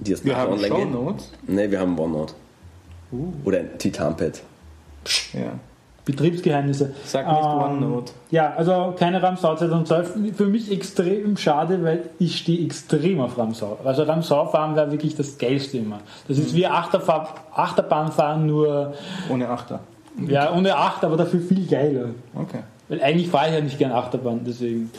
Die 0.00 0.10
erst 0.10 0.24
Wir 0.26 0.36
haben 0.36 0.52
online 0.52 0.74
gehen. 0.74 0.92
Shownotes. 0.92 1.32
Ne, 1.46 1.70
wir 1.70 1.80
haben 1.80 1.98
OneNote. 1.98 2.34
Oder 3.44 3.60
ein 3.60 3.78
Titanpad. 3.78 4.42
Ja. 5.32 5.52
Betriebsgeheimnisse. 6.12 6.94
Sag 7.04 7.26
nicht 7.28 7.38
Ähm, 7.44 7.58
OneNote. 7.62 8.12
Ja, 8.30 8.52
also 8.56 8.94
keine 8.98 9.22
Ramsau 9.22 9.54
2012. 9.54 10.36
Für 10.36 10.46
mich 10.46 10.72
extrem 10.72 11.36
schade, 11.36 11.82
weil 11.84 12.10
ich 12.18 12.38
stehe 12.38 12.64
extrem 12.64 13.20
auf 13.20 13.36
Ramsau. 13.36 13.78
Also 13.84 14.02
Ramsau 14.04 14.46
fahren 14.46 14.74
wäre 14.74 14.90
wirklich 14.90 15.14
das 15.14 15.36
Geilste 15.38 15.78
immer. 15.78 15.98
Das 16.26 16.38
ist 16.38 16.54
wie 16.54 16.66
Achterfahr 16.66 17.34
Achterbahnfahren, 17.54 18.46
nur 18.46 18.94
Ohne 19.30 19.48
Achter. 19.48 19.80
ja, 20.26 20.52
ohne 20.52 20.74
Acht, 20.74 21.04
aber 21.04 21.16
dafür 21.16 21.40
viel 21.40 21.66
geiler. 21.66 22.06
Okay. 22.34 22.60
Weil 22.88 23.02
eigentlich 23.02 23.28
fahre 23.28 23.48
ich 23.48 23.54
ja 23.54 23.60
nicht 23.60 23.78
gern 23.78 23.92
Achterbahn, 23.92 24.40
deswegen. 24.46 24.90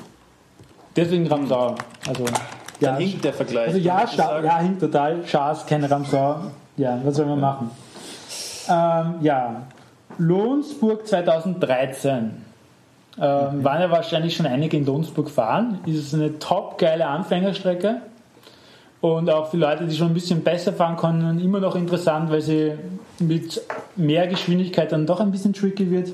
Deswegen 0.95 1.25
Ramsau. 1.27 1.75
Also, 2.07 2.23
ja, 2.79 2.91
Dann 2.91 2.97
hinkt 2.97 3.23
der 3.25 3.33
Vergleich. 3.33 3.67
also 3.67 3.79
ja, 3.79 4.05
ja, 4.43 4.59
hinkt 4.59 4.79
total. 4.79 5.25
Schaas, 5.25 5.65
keine 5.65 5.89
Ramsau. 5.89 6.35
Ja, 6.77 6.99
was 7.03 7.15
soll 7.15 7.25
man 7.25 7.39
machen? 7.39 7.71
Ähm, 8.69 9.15
ja, 9.21 9.63
Lohnsburg 10.19 11.07
2013. 11.07 12.31
Ähm, 13.17 13.63
Waren 13.63 13.81
ja 13.81 13.89
wahrscheinlich 13.89 14.35
schon 14.35 14.45
einige 14.45 14.77
in 14.77 14.85
Lohnsburg 14.85 15.29
fahren. 15.29 15.79
Ist 15.85 16.13
eine 16.13 16.37
top 16.39 16.77
geile 16.77 17.07
Anfängerstrecke. 17.07 18.01
Und 19.01 19.29
auch 19.29 19.49
für 19.49 19.57
Leute, 19.57 19.85
die 19.85 19.95
schon 19.95 20.07
ein 20.07 20.13
bisschen 20.13 20.41
besser 20.41 20.73
fahren 20.73 20.97
können, 20.97 21.39
immer 21.39 21.59
noch 21.61 21.75
interessant, 21.75 22.29
weil 22.29 22.41
sie 22.41 22.73
mit 23.19 23.61
mehr 23.95 24.27
Geschwindigkeit 24.27 24.91
dann 24.91 25.05
doch 25.05 25.21
ein 25.21 25.31
bisschen 25.31 25.53
tricky 25.53 25.89
wird. 25.89 26.11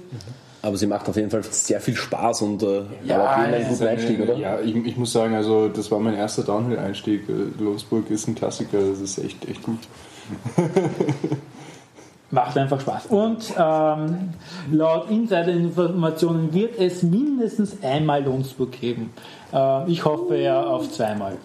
Aber 0.61 0.77
sie 0.77 0.87
macht 0.87 1.07
auf 1.09 1.15
jeden 1.15 1.29
Fall 1.29 1.43
sehr 1.43 1.79
viel 1.79 1.95
Spaß 1.95 2.43
und 2.43 2.63
äh, 2.63 2.81
Ja, 3.03 3.19
war 3.19 3.31
auf 3.31 3.37
jeden 3.37 3.51
Fall 3.51 3.53
es 3.53 3.65
ein 3.67 3.71
ist 3.73 3.79
guter 3.79 3.89
Einstieg, 3.91 4.19
oder? 4.21 4.35
Ja, 4.35 4.59
ich, 4.59 4.75
ich 4.75 4.97
muss 4.97 5.11
sagen, 5.13 5.35
also 5.35 5.67
das 5.67 5.91
war 5.91 5.99
mein 5.99 6.15
erster 6.15 6.43
Downhill-Einstieg. 6.43 7.27
Äh, 7.29 7.61
Losburg 7.63 8.09
ist 8.09 8.27
ein 8.27 8.35
Klassiker, 8.35 8.79
das 8.79 8.99
ist 8.99 9.17
echt, 9.19 9.47
echt 9.47 9.63
gut. 9.63 9.79
Macht 12.31 12.57
einfach 12.57 12.81
Spaß. 12.81 13.05
Und 13.07 13.53
ähm, 13.57 14.33
laut 14.71 15.09
Insider-Informationen 15.09 16.53
wird 16.53 16.77
es 16.79 17.03
mindestens 17.03 17.83
einmal 17.83 18.23
Lohnsburg 18.23 18.71
geben. 18.71 19.13
Äh, 19.53 19.89
ich 19.91 20.03
hoffe 20.03 20.35
ja 20.37 20.63
auf 20.63 20.91
zweimal. 20.91 21.37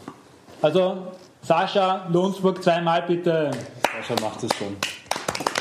Also, 0.63 0.97
Sascha, 1.43 2.07
Lohnsburg 2.11 2.63
zweimal 2.63 3.03
bitte. 3.03 3.51
Sascha 3.83 4.21
macht 4.23 4.43
es 4.43 4.51
schon. 4.57 4.77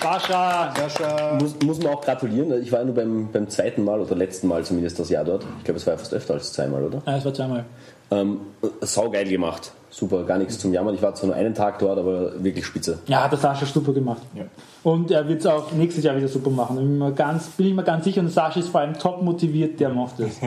Sascha! 0.02 1.38
Muss, 1.40 1.56
muss 1.64 1.80
man 1.80 1.94
auch 1.94 2.02
gratulieren. 2.02 2.62
Ich 2.62 2.72
war 2.72 2.80
ja 2.80 2.86
nur 2.86 2.96
beim, 2.96 3.30
beim 3.32 3.50
zweiten 3.50 3.84
Mal 3.84 4.00
oder 4.00 4.16
letzten 4.16 4.48
Mal 4.48 4.64
zumindest 4.64 5.00
das 5.00 5.10
Jahr 5.10 5.26
dort. 5.26 5.46
Ich 5.58 5.66
glaube, 5.66 5.78
es 5.78 5.86
war 5.86 5.94
ja 5.94 5.98
fast 5.98 6.14
öfter 6.14 6.36
als 6.36 6.54
zweimal, 6.54 6.84
oder? 6.84 7.02
Ah, 7.06 7.18
es 7.18 7.26
war 7.26 7.34
zweimal. 7.34 7.66
Ähm, 8.12 8.39
saugeil 8.82 9.28
gemacht. 9.28 9.72
Super, 9.92 10.24
gar 10.24 10.38
nichts 10.38 10.60
zum 10.60 10.72
Jammern. 10.72 10.94
Ich 10.94 11.01
war 11.01 11.16
zwar 11.16 11.28
nur 11.28 11.36
einen 11.36 11.56
Tag 11.56 11.80
dort, 11.80 11.98
aber 11.98 12.44
wirklich 12.44 12.66
spitze. 12.66 13.00
Ja, 13.08 13.24
hat 13.24 13.32
der 13.32 13.39
Sascha 13.39 13.66
super 13.66 13.92
gemacht. 13.92 14.22
Ja. 14.36 14.44
Und 14.84 15.10
er 15.12 15.28
wird 15.28 15.39
es 15.39 15.48
auch 15.48 15.72
nächstes 15.72 16.04
Jahr 16.04 16.16
wieder 16.16 16.28
super 16.28 16.51
machen. 16.51 16.75
Bin, 16.75 17.00
mir 17.00 17.12
ganz, 17.12 17.48
bin 17.50 17.66
ich 17.68 17.74
mir 17.74 17.84
ganz 17.84 18.04
sicher. 18.04 18.22
Und 18.22 18.30
Sascha 18.30 18.60
ist 18.60 18.70
vor 18.70 18.82
allem 18.82 18.94
top 18.94 19.24
motiviert, 19.24 19.80
der 19.80 19.89
macht 19.89 20.20
es. 20.20 20.39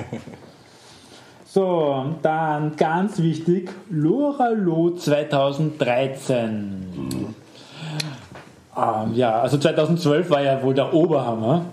so, 1.46 2.04
dann 2.22 2.76
ganz 2.76 3.18
wichtig: 3.18 3.72
Loralo 3.90 4.92
2013. 4.96 7.34
Ähm, 8.74 9.14
ja, 9.14 9.40
also 9.40 9.58
2012 9.58 10.30
war 10.30 10.42
ja 10.42 10.62
wohl 10.62 10.74
der 10.74 10.94
Oberhammer. 10.94 11.66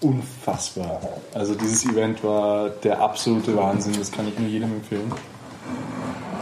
Unfassbar. 0.00 1.00
Also 1.34 1.54
dieses 1.54 1.84
Event 1.86 2.22
war 2.22 2.68
der 2.70 3.00
absolute 3.00 3.56
Wahnsinn, 3.56 3.94
das 3.98 4.12
kann 4.12 4.28
ich 4.28 4.38
nur 4.38 4.48
jedem 4.48 4.72
empfehlen. 4.74 5.10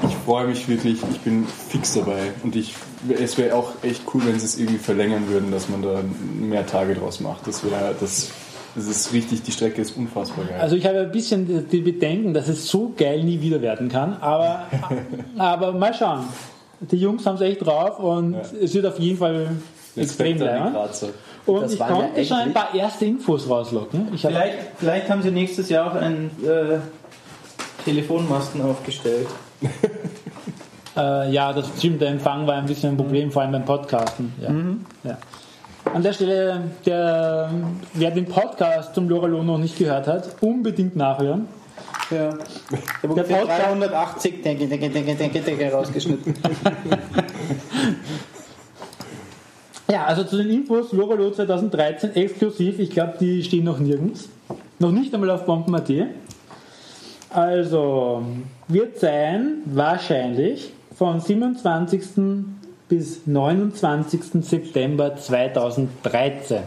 Ich 0.06 0.14
freue 0.26 0.46
mich 0.49 0.68
wirklich, 0.68 0.99
ich 1.11 1.20
bin 1.20 1.46
fix 1.46 1.94
dabei 1.94 2.32
und 2.42 2.56
ich, 2.56 2.75
es 3.08 3.38
wäre 3.38 3.54
auch 3.56 3.70
echt 3.82 4.02
cool, 4.12 4.23
wenn 4.26 4.38
sie 4.38 4.44
es 4.44 4.58
irgendwie 4.58 4.78
verlängern 4.78 5.28
würden, 5.28 5.50
dass 5.50 5.68
man 5.68 5.82
da 5.82 6.00
mehr 6.38 6.66
Tage 6.66 6.94
draus 6.94 7.20
macht. 7.20 7.46
Das 7.46 7.64
wäre, 7.64 7.94
das, 7.99 8.28
das 8.75 8.87
ist 8.87 9.12
richtig, 9.12 9.42
die 9.42 9.52
Strecke 9.52 9.80
ist 9.80 9.96
unfassbar 9.96 10.44
geil. 10.46 10.61
Also 10.61 10.76
ich 10.76 10.84
habe 10.84 10.99
ein 11.00 11.12
bisschen 11.12 11.68
die- 11.70 11.80
Bedenken, 11.80 12.34
dass 12.34 12.49
es 12.49 12.66
so 12.68 12.92
geil 12.96 13.23
nie 13.23 13.40
wieder 13.40 13.62
werden 13.62 13.88
kann. 13.88 14.14
Aber, 14.20 14.64
aber 15.38 15.73
mal 15.73 15.94
schauen. 15.94 16.25
Die 16.80 16.96
Jungs 16.96 17.25
haben 17.25 17.37
es 17.37 17.40
echt 17.40 17.64
drauf 17.64 17.99
und 17.99 18.37
es 18.61 18.75
wird 18.75 18.84
auf 18.84 18.99
jeden 18.99 19.16
Fall 19.16 19.46
extrem 19.96 20.37
Respekt. 20.38 20.73
Grazer. 20.73 21.08
Und 21.46 21.62
Das 21.62 21.74
ich 21.74 21.80
waren 21.80 21.94
ja 21.96 22.02
konnte 22.06 22.24
schon 22.24 22.36
ein 22.38 22.52
paar 22.54 22.74
erste 22.74 23.04
Infos 23.04 23.48
rauslocken. 23.48 24.16
Vielleicht, 24.16 24.56
vielleicht 24.78 25.10
haben 25.10 25.22
sie 25.22 25.30
nächstes 25.30 25.68
Jahr 25.68 25.90
auch 25.90 25.94
einen 25.94 26.30
äh, 26.42 26.78
Telefonmasten 27.84 28.62
aufgestellt. 28.62 29.26
äh, 30.96 31.30
ja, 31.30 31.52
das 31.52 31.68
stimmt, 31.78 32.00
der 32.00 32.08
Empfang 32.10 32.46
war 32.46 32.54
ein 32.56 32.66
bisschen 32.66 32.90
ein 32.92 32.96
Problem, 32.96 33.30
vor 33.30 33.42
allem 33.42 33.52
beim 33.52 33.64
Podcasten. 33.64 34.32
Ja. 34.40 35.10
Ja. 35.10 35.18
An 35.92 36.02
der 36.02 36.14
Stelle, 36.14 36.62
der, 36.86 37.50
wer 37.92 38.10
den 38.10 38.24
Podcast 38.24 38.94
zum 38.94 39.08
Loralo 39.08 39.42
noch 39.42 39.58
nicht 39.58 39.76
gehört 39.78 40.06
hat, 40.06 40.36
unbedingt 40.40 40.96
nachhören. 40.96 41.46
Ja. 42.10 42.30
Der 43.02 43.10
Der 43.10 43.22
Podcast- 43.22 43.62
380 43.64 44.42
denke, 44.42 44.66
denke, 44.66 44.88
denke, 44.90 45.14
denke, 45.14 45.40
denke, 45.40 45.72
rausgeschnitten. 45.72 46.34
Ja, 49.90 50.04
also 50.06 50.24
zu 50.24 50.38
den 50.38 50.50
Infos, 50.50 50.92
Loralo 50.92 51.30
2013 51.30 52.16
exklusiv, 52.16 52.78
ich 52.78 52.90
glaube, 52.90 53.14
die 53.20 53.42
stehen 53.42 53.64
noch 53.64 53.78
nirgends. 53.78 54.28
Noch 54.78 54.90
nicht 54.90 55.12
einmal 55.14 55.30
auf 55.30 55.44
Bomben.at. 55.44 55.90
Also, 57.30 58.22
wird 58.68 58.98
sein, 58.98 59.59
wahrscheinlich, 59.66 60.72
von 60.96 61.20
27. 61.20 62.02
bis 62.88 63.26
29. 63.26 64.44
September 64.44 65.16
2013. 65.16 66.59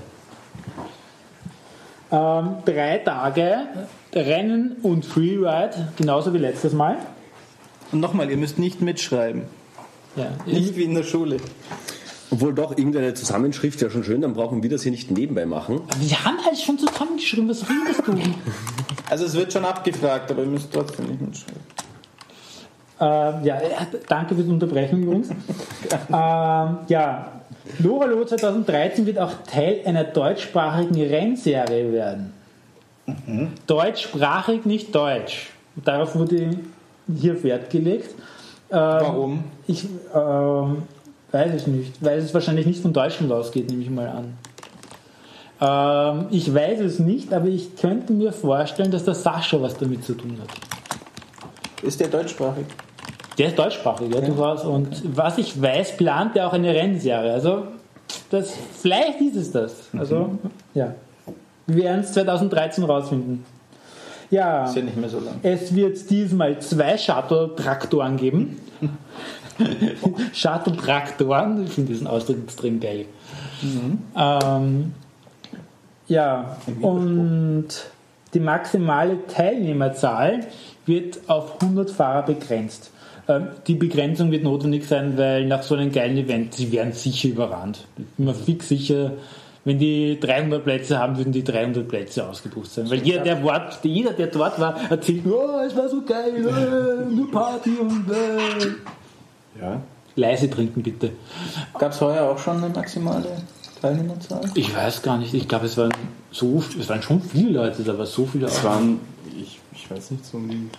Ähm, 2.09 2.49
drei 2.65 2.97
Tage 2.99 3.57
Rennen 4.13 4.77
und 4.83 5.05
Freeride, 5.05 5.89
genauso 5.97 6.33
wie 6.33 6.37
letztes 6.37 6.73
Mal. 6.73 6.97
Und 7.91 7.99
nochmal, 7.99 8.29
ihr 8.29 8.37
müsst 8.37 8.59
nicht 8.59 8.81
mitschreiben. 8.81 9.43
Ja, 10.15 10.31
Nicht 10.45 10.75
wie 10.75 10.83
in 10.83 10.95
der 10.95 11.03
Schule. 11.03 11.37
Obwohl 12.29 12.53
doch 12.53 12.77
irgendeine 12.77 13.13
Zusammenschrift 13.13 13.81
ja 13.81 13.89
schon 13.89 14.03
schön, 14.03 14.21
dann 14.21 14.33
brauchen 14.33 14.61
wir 14.61 14.69
das 14.69 14.83
hier 14.83 14.91
nicht 14.91 15.11
nebenbei 15.11 15.45
machen. 15.45 15.81
wir 15.99 16.25
haben 16.25 16.37
halt 16.43 16.57
schon 16.57 16.77
zusammengeschrieben, 16.77 17.49
was 17.49 17.63
redest 17.69 18.07
du? 18.07 18.13
Also 19.09 19.23
es 19.23 19.35
wird 19.35 19.53
schon 19.53 19.63
abgefragt, 19.63 20.29
aber 20.31 20.41
ihr 20.41 20.49
müsst 20.49 20.69
trotzdem 20.73 21.05
nicht 21.05 21.21
mitschreiben. 21.21 21.61
Ähm, 22.99 23.45
ja, 23.45 23.55
äh, 23.55 23.85
danke 24.09 24.35
fürs 24.35 24.47
Unterbrechen 24.47 25.03
übrigens. 25.03 25.29
ähm, 26.09 26.77
ja, 26.89 27.31
Loralo 27.79 28.25
2013 28.25 29.05
wird 29.05 29.17
auch 29.19 29.31
Teil 29.49 29.79
einer 29.85 30.03
deutschsprachigen 30.03 31.01
Rennserie 31.01 31.93
werden. 31.93 32.33
Deutschsprachig, 33.67 34.65
nicht 34.65 34.93
deutsch. 34.93 35.51
Darauf 35.77 36.15
wurde 36.15 36.57
hier 37.07 37.41
Wert 37.43 37.69
gelegt. 37.69 38.09
Ähm, 38.69 38.77
Warum? 38.77 39.43
Ich 39.67 39.85
ähm, 40.13 40.83
weiß 41.31 41.53
es 41.53 41.67
nicht, 41.67 41.93
weil 42.03 42.19
es 42.19 42.33
wahrscheinlich 42.33 42.65
nicht 42.65 42.81
von 42.81 42.93
Deutschland 42.93 43.31
ausgeht, 43.31 43.69
nehme 43.69 43.83
ich 43.83 43.89
mal 43.89 44.07
an. 44.07 44.33
Ähm, 45.59 46.27
ich 46.31 46.53
weiß 46.53 46.79
es 46.81 46.99
nicht, 46.99 47.33
aber 47.33 47.47
ich 47.47 47.75
könnte 47.75 48.13
mir 48.13 48.31
vorstellen, 48.31 48.91
dass 48.91 49.03
der 49.05 49.15
Sascha 49.15 49.61
was 49.61 49.75
damit 49.77 50.03
zu 50.03 50.13
tun 50.13 50.37
hat. 50.41 50.49
Ist 51.83 51.99
der 51.99 52.07
deutschsprachig? 52.07 52.65
Der 53.37 53.47
ist 53.49 53.59
deutschsprachig, 53.59 54.13
ja, 54.13 54.21
durchaus. 54.21 54.63
Und 54.65 55.15
was 55.15 55.37
ich 55.37 55.61
weiß, 55.61 55.97
plant 55.97 56.35
er 56.35 56.47
auch 56.47 56.53
eine 56.53 56.73
Rennserie. 56.73 57.31
Also, 57.33 57.63
das, 58.31 58.53
vielleicht 58.81 59.21
ist 59.21 59.35
es 59.35 59.51
das. 59.51 59.89
Also, 59.97 60.37
ja. 60.73 60.95
Wir 61.67 61.83
werden 61.83 62.01
es 62.01 62.13
2013 62.13 62.83
rausfinden. 62.83 63.45
Ja, 64.29 64.65
Ist 64.65 64.75
ja 64.75 64.81
nicht 64.81 64.97
mehr 64.97 65.09
so 65.09 65.19
lang. 65.19 65.35
es 65.43 65.73
wird 65.73 66.09
diesmal 66.09 66.59
zwei 66.59 66.97
Shuttle-Traktoren 66.97 68.17
geben. 68.17 68.59
Shuttle-Traktoren, 70.33 71.65
ich 71.65 71.71
finde 71.71 71.93
diesen 71.93 72.07
Ausdruck 72.07 72.37
extrem 72.43 72.79
geil. 72.79 73.05
Ähm, 74.15 74.93
ja, 76.07 76.57
und 76.81 77.67
die 78.33 78.39
maximale 78.39 79.25
Teilnehmerzahl 79.27 80.41
wird 80.85 81.19
auf 81.27 81.61
100 81.61 81.89
Fahrer 81.89 82.23
begrenzt. 82.23 82.91
Ähm, 83.27 83.47
die 83.67 83.75
Begrenzung 83.75 84.31
wird 84.31 84.43
notwendig 84.43 84.85
sein, 84.85 85.17
weil 85.17 85.45
nach 85.45 85.63
so 85.63 85.75
einem 85.75 85.91
geilen 85.91 86.17
Event, 86.17 86.53
sie 86.53 86.71
werden 86.71 86.93
sicher 86.93 87.29
überrannt. 87.29 87.85
Ich 87.97 88.05
bin 88.15 88.25
mir 88.25 88.33
fix 88.33 88.69
sicher, 88.69 89.13
wenn 89.65 89.79
die 89.79 90.17
300 90.19 90.63
Plätze 90.63 90.97
haben, 90.97 91.17
würden 91.17 91.33
die 91.33 91.43
300 91.43 91.85
Plätze 91.87 92.25
ausgebucht 92.25 92.71
sein. 92.71 92.89
Weil 92.89 92.99
jeder, 92.99 93.23
der, 93.23 93.43
Wort, 93.43 93.79
jeder, 93.83 94.13
der 94.13 94.27
dort 94.27 94.59
war, 94.61 94.79
erzählt, 94.89 95.25
oh, 95.25 95.59
es 95.65 95.75
war 95.75 95.89
so 95.89 96.03
geil, 96.03 96.35
äh, 96.37 97.13
nur 97.13 97.29
Party 97.29 97.71
und 97.71 98.09
äh. 98.09 98.96
Ja. 99.61 99.81
leise 100.15 100.49
trinken 100.49 100.83
bitte. 100.83 101.11
Gab 101.77 101.91
es 101.91 102.01
heuer 102.01 102.29
auch 102.29 102.37
schon 102.37 102.57
eine 102.57 102.69
maximale 102.69 103.41
Teilnehmerzahl? 103.81 104.41
Ich 104.55 104.75
weiß 104.75 105.01
gar 105.01 105.17
nicht, 105.17 105.33
ich 105.33 105.47
glaube, 105.47 105.65
es 105.65 105.77
waren 105.77 105.93
so, 106.31 106.63
es 106.79 106.89
waren 106.89 107.01
schon 107.01 107.21
viele 107.21 107.51
Leute, 107.51 107.83
da 107.83 107.97
war 107.97 108.05
so 108.05 108.25
viele. 108.25 108.47
Es 108.47 108.59
auch. 108.59 108.65
waren, 108.65 108.99
ich, 109.39 109.59
ich 109.73 109.89
weiß 109.89 110.11
nicht, 110.11 110.25
so 110.25 110.37
um 110.37 110.49
die. 110.49 110.69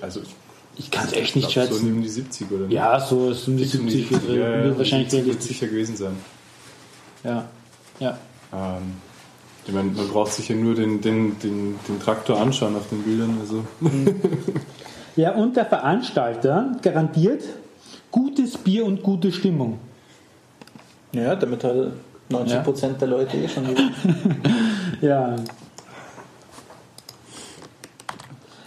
Also, 0.00 0.20
ich 0.20 0.34
ich 0.78 0.90
kann 0.92 1.06
es 1.06 1.12
echt 1.12 1.34
nicht 1.34 1.50
glaub, 1.50 1.66
so 1.66 1.74
schätzen. 1.74 1.92
um 1.92 2.02
die 2.02 2.08
70 2.08 2.52
oder 2.52 2.66
nicht? 2.66 2.72
Ja, 2.72 3.00
so 3.00 3.30
ist 3.30 3.48
um 3.48 3.56
die 3.56 3.64
70 3.64 4.10
wird, 4.12 4.28
ja, 4.28 4.36
ja, 4.36 4.64
wird 4.64 4.78
wahrscheinlich 4.78 5.10
70 5.10 5.32
wird 5.32 5.42
sicher 5.42 5.66
gewesen 5.66 5.96
sein. 5.96 6.16
Ja, 7.24 7.44
ja. 7.98 8.16
Ähm, 8.52 8.94
ich 9.66 9.74
meine, 9.74 9.90
man 9.90 10.08
braucht 10.08 10.32
sich 10.32 10.48
ja 10.48 10.54
nur 10.54 10.76
den, 10.76 11.00
den, 11.00 11.38
den, 11.40 11.78
den 11.88 12.00
Traktor 12.00 12.40
anschauen 12.40 12.76
auf 12.76 12.88
den 12.88 13.02
Bildern. 13.02 13.38
Also. 13.40 13.64
Ja, 15.16 15.32
und 15.32 15.56
der 15.56 15.66
Veranstalter 15.66 16.76
garantiert 16.80 17.42
gutes 18.10 18.56
Bier 18.56 18.84
und 18.86 19.02
gute 19.02 19.30
Stimmung. 19.32 19.78
Ja, 21.12 21.34
damit 21.36 21.64
hat 21.64 21.74
90% 22.30 22.98
der 22.98 23.08
Leute 23.08 23.36
eh 23.36 23.48
schon 23.48 23.66
gewonnen. 23.66 23.94
Ja. 25.00 25.36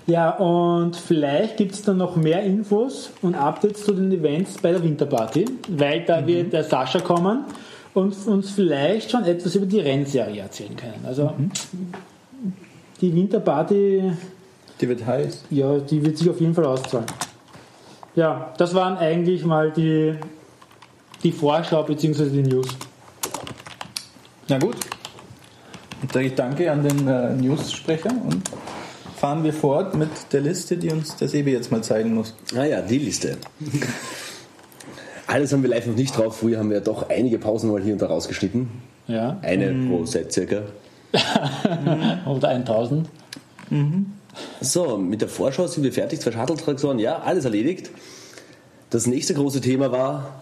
Ja, 0.08 0.32
und 0.32 0.96
vielleicht 0.96 1.58
gibt 1.58 1.74
es 1.74 1.84
dann 1.84 1.98
noch 1.98 2.16
mehr 2.16 2.42
Infos 2.44 3.12
und 3.22 3.36
Updates 3.36 3.86
zu 3.86 3.94
den 3.94 4.12
Events 4.12 4.58
bei 4.62 4.72
der 4.72 4.84
Winterparty, 4.84 5.46
weil 5.70 6.04
da 6.06 6.26
wird 6.26 6.52
der 6.54 6.64
Sascha 6.64 7.00
kommen 7.00 7.46
und 7.94 8.16
uns 8.28 8.50
vielleicht 8.52 9.12
schon 9.12 9.24
etwas 9.26 9.56
über 9.56 9.66
die 9.66 9.80
Rennserie 9.80 10.42
erzählen 10.42 10.76
können. 10.76 11.06
Also 11.06 11.32
die 13.00 13.14
Winterparty, 13.14 14.12
Die 14.82 14.90
wird 14.90 15.06
heiß. 15.06 15.44
ja, 15.52 15.78
die 15.78 16.04
wird 16.04 16.18
sich 16.18 16.30
auf 16.30 16.42
jeden 16.42 16.54
Fall 16.56 16.66
auszahlen. 16.66 17.06
Ja, 18.16 18.54
das 18.58 18.74
waren 18.74 18.98
eigentlich 18.98 19.46
mal 19.46 19.72
die, 19.72 20.16
die 21.24 21.32
Vorschau 21.32 21.84
bzw. 21.84 22.30
die 22.30 22.44
News. 22.44 22.68
Na 24.48 24.58
gut. 24.58 24.76
Dann 26.02 26.10
sage 26.10 26.26
ich 26.26 26.36
danke 26.36 26.72
an 26.72 26.84
den 26.84 27.08
äh, 27.08 27.34
News-Sprecher 27.36 28.10
und 28.10 28.50
fahren 29.16 29.44
wir 29.44 29.54
fort 29.54 29.96
mit 29.96 30.10
der 30.32 30.42
Liste, 30.42 30.78
die 30.78 30.90
uns 30.90 31.16
der 31.16 31.28
Sebi 31.28 31.52
jetzt 31.52 31.72
mal 31.72 31.84
zeigen 31.84 32.16
muss. 32.16 32.36
Ah 32.56 32.64
ja, 32.64 32.82
die 32.82 32.98
Liste. 32.98 33.38
Alles 35.28 35.54
haben 35.54 35.62
wir 35.62 35.70
live 35.70 35.88
noch 35.88 35.96
nicht 35.96 36.18
drauf. 36.18 36.40
Früher 36.40 36.58
haben 36.58 36.70
wir 36.70 36.78
ja 36.78 36.84
doch 36.84 37.10
einige 37.10 37.38
Pausen 37.38 37.72
mal 37.72 37.82
hier 37.82 37.94
und 37.94 38.02
da 38.02 38.08
rausgeschnitten. 38.08 38.70
Ja. 39.08 39.38
Eine 39.42 39.88
pro 39.88 40.06
Set 40.06 40.34
circa. 40.34 40.64
Oder 42.26 42.50
1000. 42.50 43.08
So, 44.60 44.98
mit 44.98 45.22
der 45.22 45.28
Vorschau 45.28 45.68
sind 45.68 45.84
wir 45.84 45.94
fertig. 45.94 46.22
Zwei 46.22 46.32
Shuttle-Traktoren, 46.32 47.00
ja, 47.00 47.20
alles 47.20 47.46
erledigt. 47.46 47.90
Das 48.90 49.08
nächste 49.08 49.34
große 49.34 49.62
Thema 49.62 49.92
war 49.92 50.42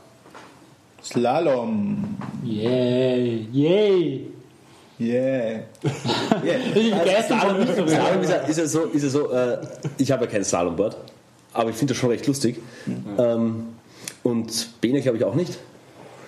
Slalom. 1.03 2.17
Yay, 2.43 3.47
yay. 3.51 4.27
Yeah. 4.99 5.61
Ich 6.75 6.93
begeistert 6.93 7.41
schon 7.41 7.59
nicht 7.59 7.75
so 7.75 7.83
richtig. 7.83 7.99
Slalom 7.99 8.21
ist 8.21 8.29
ja, 8.29 8.35
ist 8.37 8.57
ja 8.57 8.67
so, 8.67 8.83
ist 8.83 9.03
ja 9.03 9.09
so 9.09 9.31
äh, 9.31 9.57
ich 9.97 10.11
habe 10.11 10.25
ja 10.25 10.31
kein 10.31 10.43
Slalomboard, 10.43 10.97
aber 11.53 11.69
ich 11.69 11.77
finde 11.77 11.93
das 11.93 12.01
schon 12.01 12.09
recht 12.09 12.27
lustig. 12.27 12.57
Ähm, 13.17 13.67
und 14.23 14.81
Bene 14.81 15.01
glaube 15.01 15.17
ich 15.17 15.23
auch 15.23 15.35
nicht. 15.35 15.57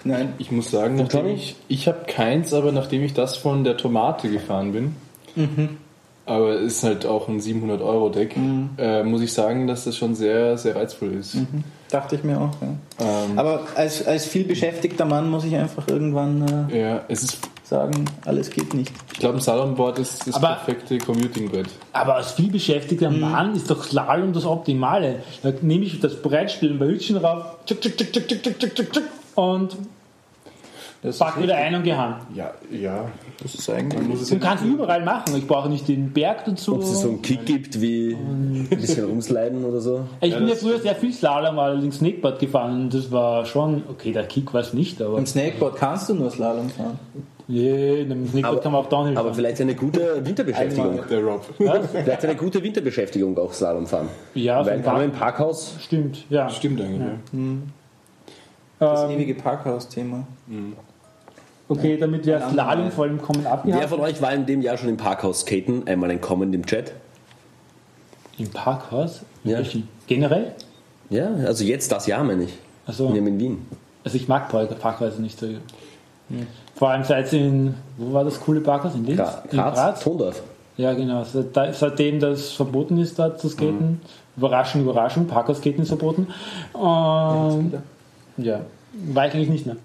Nein. 0.04 0.34
Ich 0.38 0.52
muss 0.52 0.72
sagen, 0.72 0.96
nachdem 0.96 1.28
ich, 1.28 1.56
ich 1.68 1.88
habe 1.88 2.06
keins, 2.08 2.54
aber 2.54 2.72
nachdem 2.72 3.04
ich 3.04 3.14
das 3.14 3.36
von 3.38 3.64
der 3.64 3.78
Tomate 3.78 4.30
gefahren 4.30 4.72
bin, 4.72 4.96
aber 6.26 6.62
es 6.62 6.78
ist 6.78 6.84
halt 6.84 7.06
auch 7.06 7.28
ein 7.28 7.40
700-Euro-Deck, 7.40 8.38
mhm. 8.38 8.70
äh, 8.78 9.04
muss 9.04 9.22
ich 9.22 9.34
sagen, 9.34 9.68
dass 9.68 9.86
das 9.86 9.98
schon 9.98 10.16
sehr, 10.16 10.58
sehr 10.58 10.76
reizvoll 10.76 11.14
ist. 11.14 11.36
Mhm. 11.36 11.64
Dachte 11.90 12.16
ich 12.16 12.24
mir 12.24 12.40
auch, 12.40 12.52
ja. 12.62 12.68
Ähm, 13.06 13.38
aber 13.38 13.68
als, 13.76 14.06
als 14.06 14.26
viel 14.26 14.46
beschäftigter 14.46 15.06
Mann 15.06 15.30
muss 15.30 15.44
ich 15.44 15.56
einfach 15.56 15.88
irgendwann 15.88 16.70
äh, 16.70 16.82
ja, 16.82 17.02
es 17.10 17.24
ist, 17.24 17.40
sagen, 17.64 18.06
alles 18.26 18.50
geht 18.50 18.74
nicht. 18.74 18.92
Ich 19.14 19.20
glaube, 19.20 19.38
ein 19.38 19.42
Salonboard 19.42 20.00
ist 20.00 20.28
das 20.28 20.36
aber, 20.36 20.56
perfekte 20.56 20.98
Commuting-Brett. 21.00 21.68
Aber 21.94 22.16
als 22.16 22.32
viel 22.34 22.52
beschäftigter 22.52 23.10
mhm. 23.10 23.22
Mann 23.22 23.56
ist 23.56 23.70
doch 23.70 23.84
Slalom 23.84 24.34
das 24.34 24.46
Optimale. 24.46 25.24
Da 25.42 25.52
nehme 25.62 25.86
ich 25.86 26.00
das 26.00 26.22
Brettspielen 26.22 26.78
bei 26.80 26.88
Hütchen 26.88 27.18
rauf 27.18 27.46
tschick, 27.66 27.82
tschick, 27.82 27.98
tschick, 27.98 28.28
tschick, 28.28 28.60
tschick, 28.60 28.76
tschick, 28.76 29.04
und 29.36 29.76
pack 31.18 31.42
wieder 31.42 31.56
ein 31.56 31.76
und 31.76 31.84
gehangen. 31.84 32.16
Ja, 32.36 32.52
ja. 32.70 33.06
Das 33.42 33.56
ist 33.56 33.70
eigentlich. 33.70 34.28
Du 34.30 34.36
ja- 34.36 34.40
kannst 34.40 34.64
überall 34.64 35.04
machen. 35.04 35.36
Ich 35.36 35.48
brauche 35.48 35.68
nicht 35.68 35.88
den 35.88 36.12
Berg 36.12 36.46
dazu. 36.46 36.76
Ob 36.76 36.82
es 36.84 37.02
so 37.02 37.08
einen 37.10 37.22
Kick 37.22 37.46
gibt, 37.46 37.82
wie 37.82 38.14
ein 38.14 38.68
bisschen 38.70 39.06
rumsliden 39.06 39.66
oder 39.66 39.80
so. 39.82 40.02
Ich 40.22 40.34
bin 40.36 40.48
ja 40.48 40.56
früher 40.56 40.80
sehr 40.80 40.96
viel 40.96 41.12
Slalom, 41.12 41.58
allerdings 41.58 41.98
Snakeboard 41.98 42.40
gefahren. 42.40 42.84
und 42.84 42.94
Das 42.94 43.12
war 43.12 43.46
schon, 43.46 43.84
okay, 43.90 44.12
der 44.12 44.26
Kick 44.26 44.54
war 44.54 44.62
es 44.62 44.74
nicht, 44.74 45.02
aber 45.02 45.18
Im 45.18 45.26
Snakeboard 45.26 45.76
kannst 45.76 46.10
du 46.10 46.14
nur 46.14 46.30
Slalom 46.30 46.70
fahren. 46.70 47.00
nee, 47.48 48.04
mit 48.04 48.12
dem 48.12 48.28
Snakeboard 48.28 48.46
Aber- 48.54 48.62
kann 48.62 48.72
man 48.74 48.82
auch 48.86 48.90
Downhill 48.90 49.18
Aber 49.18 49.26
fahren. 49.30 49.36
vielleicht 49.36 49.62
eine 49.62 49.76
gute 49.76 50.26
Winterbeschäftigung. 50.26 50.90
Einmal. 50.92 51.06
Der 51.10 51.24
Rob. 51.24 51.46
Vielleicht 51.92 52.24
eine 52.26 52.36
gute 52.36 52.62
Winterbeschäftigung 52.64 53.38
auch 53.40 53.54
Slalom 53.54 53.88
fahren. 53.88 54.10
Ja, 54.36 54.64
Weil 54.66 54.82
kann 54.82 54.94
man 54.94 55.04
im 55.06 55.12
Park- 55.12 55.38
Parkhaus 55.38 55.76
Stimmt, 55.80 56.26
ja. 56.30 56.48
Stimmt 56.50 56.80
eigentlich. 56.80 57.02
Ja. 57.02 57.16
Das 58.80 59.04
Ähm, 59.04 59.12
ewige 59.12 59.34
Parkhaus-Thema. 59.36 60.28
Okay, 61.72 61.98
damit 61.98 62.26
wir 62.26 62.40
Slalom 62.52 62.92
vor 62.92 63.06
allem 63.06 63.22
kommen 63.22 63.44
Wer 63.44 63.52
abgehakt. 63.54 63.90
von 63.90 64.00
euch 64.02 64.22
war 64.22 64.34
in 64.34 64.46
dem 64.46 64.62
Jahr 64.62 64.78
schon 64.78 64.90
im 64.90 64.98
Parkhaus 64.98 65.42
skaten? 65.42 65.88
Einmal 65.88 66.12
ein 66.12 66.22
Comment 66.22 66.54
im 66.54 66.66
Chat. 66.66 66.94
Im 68.38 68.50
Parkhaus? 68.50 69.22
Ja. 69.44 69.60
Generell? 70.08 70.54
Ja, 71.10 71.30
also 71.46 71.64
jetzt 71.64 71.92
das 71.92 72.08
Jahr 72.08 72.24
meine 72.24 72.44
ich. 72.46 72.54
Also, 72.86 73.10
Wir 73.14 73.20
haben 73.22 73.28
in 73.28 73.40
Wien. 73.40 73.66
also 74.04 74.16
ich 74.18 74.28
mag 74.28 74.50
Park- 74.50 74.80
Parkhäuser 74.80 75.20
nicht 75.20 75.40
so. 75.40 75.48
Vor 76.76 76.90
allem 76.90 77.04
seit 77.04 77.32
in, 77.34 77.76
wo 77.98 78.14
war 78.14 78.24
das 78.24 78.40
coole 78.40 78.62
Parkhaus? 78.62 78.96
In 78.96 79.06
Linz? 79.06 79.18
Gra 79.18 79.44
in 79.52 79.58
Graz, 79.58 80.00
Tondorf. 80.04 80.42
Ja, 80.78 80.94
genau. 80.94 81.24
Seit, 81.26 81.56
da- 81.56 81.74
seitdem 81.74 82.20
das 82.20 82.52
verboten 82.54 82.98
ist, 83.00 83.20
dort 83.20 83.40
zu 83.40 83.50
skaten. 83.50 84.00
Überraschung, 84.38 84.82
Überraschung, 84.82 85.28
Parkhaus-Skaten 85.28 85.82
ist 85.82 85.90
verboten. 85.90 86.28
Und, 86.72 87.74
ja, 88.38 88.62
war 89.14 89.28
ich 89.28 89.34
eigentlich 89.34 89.50
nicht 89.50 89.66
mehr. 89.66 89.76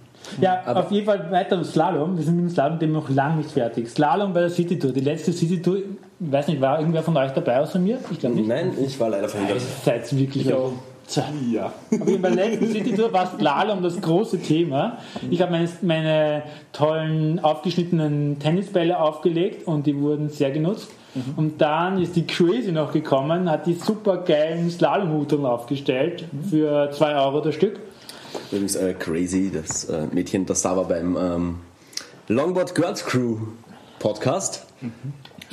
Ja, 0.41 0.63
auf 0.67 0.91
jeden 0.91 1.07
Fall 1.07 1.31
weiter 1.31 1.63
Slalom. 1.65 2.17
Wir 2.17 2.25
sind 2.25 2.37
mit 2.37 2.47
dem 2.47 2.51
Slalom 2.51 2.79
dem 2.79 2.93
noch 2.93 3.09
lange 3.09 3.37
nicht 3.37 3.51
fertig. 3.51 3.89
Slalom 3.89 4.33
bei 4.33 4.41
der 4.41 4.51
City 4.51 4.79
Tour. 4.79 4.93
Die 4.93 5.01
letzte 5.01 5.33
City 5.33 5.61
Tour, 5.61 5.79
ich 5.79 5.85
weiß 6.19 6.49
nicht, 6.49 6.61
war 6.61 6.79
irgendwer 6.79 7.03
von 7.03 7.17
euch 7.17 7.33
dabei 7.33 7.61
außer 7.61 7.79
mir? 7.79 7.99
Ich 8.11 8.19
glaube 8.19 8.37
nicht. 8.37 8.49
Nein, 8.49 8.73
ich 8.85 8.99
war 8.99 9.09
leider 9.09 9.29
verhindert. 9.29 9.61
Seid 9.85 10.17
wirklich 10.17 10.53
auch. 10.53 10.73
Ja. 11.53 11.73
Aber 11.93 12.09
in 12.09 12.21
der 12.21 12.33
letzten 12.33 12.67
City 12.67 12.93
Tour 12.95 13.13
war 13.13 13.27
Slalom 13.39 13.83
das 13.83 14.01
große 14.01 14.41
Thema. 14.41 14.99
Ich 15.31 15.41
habe 15.41 15.53
meine, 15.53 15.69
meine 15.83 16.43
tollen 16.73 17.39
aufgeschnittenen 17.39 18.41
Tennisbälle 18.41 18.99
aufgelegt 18.99 19.69
und 19.69 19.87
die 19.87 19.97
wurden 20.01 20.31
sehr 20.31 20.51
genutzt. 20.51 20.91
Und 21.37 21.63
dann 21.63 22.03
ist 22.03 22.15
die 22.15 22.27
Crazy 22.27 22.73
noch 22.73 22.93
gekommen, 22.93 23.51
hat 23.51 23.67
die 23.67 23.73
super 23.73 24.19
geilen 24.19 24.69
Slalomhuteln 24.69 25.47
aufgestellt 25.47 26.25
für 26.51 26.91
2 26.91 27.17
Euro 27.17 27.41
das 27.41 27.55
Stück. 27.55 27.81
Übrigens 28.51 28.77
äh, 28.77 28.95
crazy, 28.95 29.51
das 29.53 29.85
äh, 29.85 30.07
Mädchen, 30.13 30.47
das 30.47 30.63
da 30.63 30.77
war 30.77 30.85
beim 30.87 31.17
ähm, 31.17 31.59
Longboard 32.29 32.75
Girls 32.75 33.05
Crew 33.05 33.39
Podcast. 33.99 34.67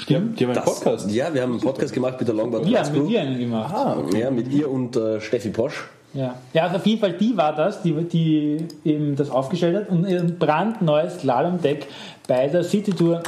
Die 0.08 0.16
haben, 0.16 0.36
die 0.36 0.44
haben 0.44 0.52
einen 0.52 0.66
Das, 0.66 0.66
Podcast. 0.66 1.12
Ja, 1.12 1.34
wir 1.34 1.42
haben 1.42 1.52
einen 1.54 1.62
Podcast 1.62 1.94
gemacht 1.94 2.16
mit 2.20 2.28
der 2.28 2.36
Longboard 2.36 2.66
Wir 2.66 2.72
Girls 2.74 2.88
haben 2.90 2.94
mit 2.96 3.04
Crew. 3.04 3.10
dir 3.10 3.22
einen 3.22 3.40
gemacht. 3.40 3.76
Ja, 4.16 4.32
mit 4.32 4.52
ihr 4.52 4.70
und 4.70 4.96
äh, 4.96 5.22
Steffi 5.22 5.50
Posch. 5.50 5.84
Ja. 6.14 6.36
ja, 6.54 6.64
also 6.64 6.76
auf 6.76 6.86
jeden 6.86 7.00
Fall 7.02 7.14
die 7.14 7.36
war 7.36 7.56
das, 7.56 7.82
die, 7.82 7.92
die 8.04 8.68
eben 8.86 9.16
das 9.16 9.32
aufgestellt 9.32 9.76
hat 9.76 9.90
und 9.90 10.06
ein 10.06 10.38
brandneues 10.38 11.22
Slalom-Deck 11.22 11.88
bei 12.28 12.48
der 12.48 12.64
City 12.64 12.92
Tour 12.92 13.24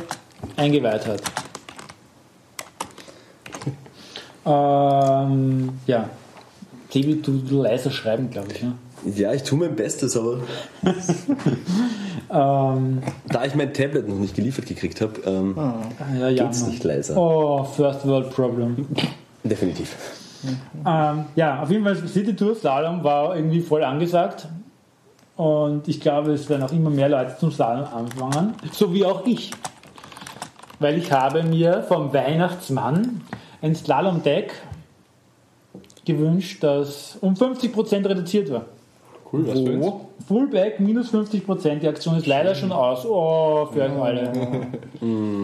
eingeweiht 0.56 1.08
hat. 1.08 1.22
Ähm, 4.48 5.70
ja. 5.88 6.08
Sebi, 6.92 7.20
du, 7.22 7.40
du 7.40 7.64
leiser 7.64 7.90
schreiben, 7.90 8.30
glaube 8.30 8.52
ich. 8.54 8.62
Ne? 8.62 8.74
Ja, 9.14 9.34
ich 9.34 9.44
tue 9.44 9.60
mein 9.60 9.76
Bestes, 9.76 10.18
aber 10.18 10.40
Ähm, 12.30 13.02
da 13.28 13.46
ich 13.46 13.56
mein 13.56 13.74
Tablet 13.74 14.08
noch 14.08 14.18
nicht 14.18 14.36
geliefert 14.36 14.66
gekriegt 14.66 15.00
habe, 15.02 15.22
ähm, 15.26 15.56
ja, 16.20 16.30
ja, 16.30 16.44
geht's 16.44 16.62
Mann. 16.62 16.72
nicht 16.72 16.84
leiser. 16.84 17.18
Oh, 17.18 17.64
First 17.64 18.06
World 18.08 18.32
Problem. 18.32 18.88
Definitiv. 19.44 19.96
Ähm, 20.86 21.26
ja, 21.36 21.62
auf 21.62 21.72
jeden 21.72 21.84
Fall 21.84 21.96
City 22.08 22.36
Tour 22.36 22.56
Slalom 22.56 23.04
war 23.04 23.36
irgendwie 23.36 23.62
voll 23.62 23.84
angesagt. 23.84 24.48
Und 25.36 25.88
ich 25.88 26.00
glaube, 26.00 26.32
es 26.34 26.50
werden 26.50 26.64
auch 26.64 26.72
immer 26.72 26.90
mehr 26.90 27.10
Leute 27.10 27.36
zum 27.40 27.52
Slalom 27.52 27.86
anfangen. 27.86 28.54
So 28.72 28.94
wie 28.94 29.06
auch 29.06 29.26
ich. 29.26 29.52
Weil 30.80 30.98
ich 30.98 31.12
habe 31.12 31.44
mir 31.44 31.84
vom 31.84 32.14
Weihnachtsmann 32.14 33.22
ein 33.62 33.76
Slalom-Deck 33.76 34.54
gewünscht, 36.06 36.64
das 36.64 37.18
um 37.22 37.34
50% 37.34 38.08
reduziert 38.08 38.52
war. 38.52 38.66
Cool, 39.32 39.48
was 39.48 39.60
für 39.60 39.72
uns. 39.74 39.94
Fullback 40.28 40.80
minus 40.80 41.14
50%. 41.14 41.80
Die 41.80 41.88
Aktion 41.88 42.16
ist 42.18 42.26
leider 42.28 42.56
schon 42.56 42.72
aus. 42.72 43.06
Oh, 43.06 43.68
für 43.72 43.82
euch 43.84 43.92
alle. 43.92 44.32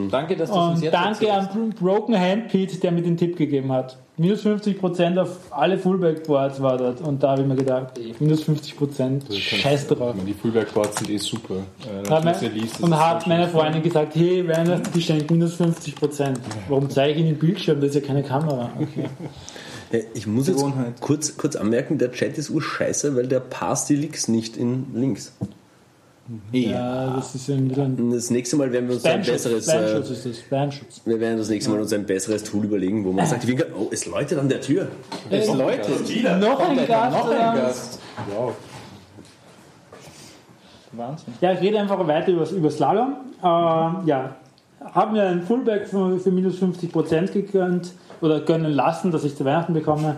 Danke, 0.10 0.36
dass 0.36 0.50
du 0.50 0.56
es 0.56 0.62
uns 0.62 0.78
Und 0.78 0.84
jetzt 0.84 0.94
danke 0.94 1.28
erzählst. 1.28 1.56
an 1.56 1.70
Broken 1.72 2.20
Hand 2.20 2.48
Pete, 2.48 2.78
der 2.80 2.91
mir 2.91 3.02
den 3.02 3.17
Tipp 3.17 3.36
gegeben 3.36 3.72
hat. 3.72 3.98
Minus 4.17 4.46
50% 4.46 5.20
auf 5.20 5.39
alle 5.52 5.78
Fullback-Boards 5.78 6.62
war 6.62 6.78
dort. 6.78 7.02
Und 7.02 7.22
da 7.24 7.32
habe 7.32 7.41
ich 7.41 7.48
mir 7.48 7.56
gedacht, 7.56 7.98
ey, 7.98 8.13
minus 8.20 8.44
50%, 8.48 9.32
scheiß 9.34 9.88
drauf. 9.88 10.15
Die 10.28 10.34
Fullback-Boards 10.34 11.00
sind 11.00 11.10
eh 11.10 11.17
super. 11.17 11.56
Äh, 11.56 12.10
Hat 12.10 12.24
mein, 12.24 12.36
liest, 12.54 12.76
das 12.76 12.82
und 12.82 12.91
ist 12.91 13.00
hat 13.00 13.24
so 13.24 13.30
meine 13.30 13.44
schön. 13.46 13.52
Freundin 13.54 13.82
gesagt, 13.82 14.15
hey, 14.15 14.48
Weihnachtsgeschenk 14.48 15.30
minus 15.32 15.60
50%. 15.60 16.36
Warum 16.70 16.89
zeige 16.89 17.13
ich 17.13 17.17
Ihnen 17.20 17.30
den 17.30 17.39
Bildschirm? 17.39 17.82
Das 17.82 17.89
ist 17.96 17.96
ja 18.02 18.08
keine 18.08 18.24
Kamera. 18.24 18.70
Okay. 18.80 19.10
Äh, 19.91 20.04
Ich 20.13 20.27
muss 20.27 20.47
jetzt 20.47 20.58
Gewohnheit. 20.58 21.01
kurz, 21.01 21.38
kurz 21.38 21.56
anmerken, 21.56 21.97
der 21.97 22.12
Chat 22.12 22.38
ist 22.38 22.49
urscheiße, 22.49 23.15
weil 23.15 23.27
der 23.27 23.39
passt 23.39 23.89
die 23.89 23.95
Links 23.95 24.27
nicht 24.27 24.58
in 24.58 24.88
Links. 24.93 25.34
Ja, 26.51 27.15
das 27.15 27.36
ist 27.36 27.47
ja 27.49 27.58
wieder 27.58 27.84
ein 27.84 28.12
Das 28.12 28.30
nächste 28.30 28.56
Mal 28.56 28.71
werden 28.71 28.88
wir 28.88 28.95
uns 28.95 29.04
ein 29.04 29.21
besseres, 29.21 29.65
Spamschutz 29.65 30.10
äh, 30.10 30.13
ist 30.13 30.25
das. 30.25 30.39
Spamschutz. 30.39 31.01
wir 31.04 31.19
werden 31.19 31.38
das 31.38 31.49
nächste 31.49 31.71
Mal 31.71 31.82
uns 31.82 31.91
ein 31.91 32.06
besseres 32.06 32.43
Tool 32.43 32.63
überlegen, 32.63 33.04
wo 33.04 33.12
man 33.12 33.25
sagt, 33.25 33.45
wie, 33.47 33.58
oh, 33.63 33.89
es 33.91 34.06
läutet 34.06 34.39
an 34.39 34.47
der 34.47 34.62
Tür. 34.62 34.88
Es 35.30 35.47
läutet. 35.47 35.89
Noch 36.39 36.60
ein 36.60 36.88
Gast. 36.88 37.17
Noch 37.17 37.30
ein 37.32 37.58
Gast. 37.58 37.99
Wow. 38.34 38.54
Wahnsinn. 40.93 41.34
Ja, 41.41 41.54
ich 41.54 41.62
rede 41.62 41.80
einfach 41.80 42.06
weiter 42.08 42.32
über, 42.32 42.49
über 42.49 42.71
Slalom. 42.71 43.15
Ähm, 43.43 44.08
ja, 44.08 44.36
habe 44.93 45.13
mir 45.13 45.23
ein 45.23 45.41
Fullback 45.41 45.88
für, 45.88 46.19
für 46.19 46.32
minus 46.32 46.62
50% 46.62 47.32
gegönnt 47.32 47.93
oder 48.21 48.39
gönnen 48.41 48.71
lassen, 48.71 49.12
dass 49.12 49.23
ich 49.23 49.36
zu 49.36 49.45
Weihnachten 49.45 49.73
bekomme. 49.73 50.17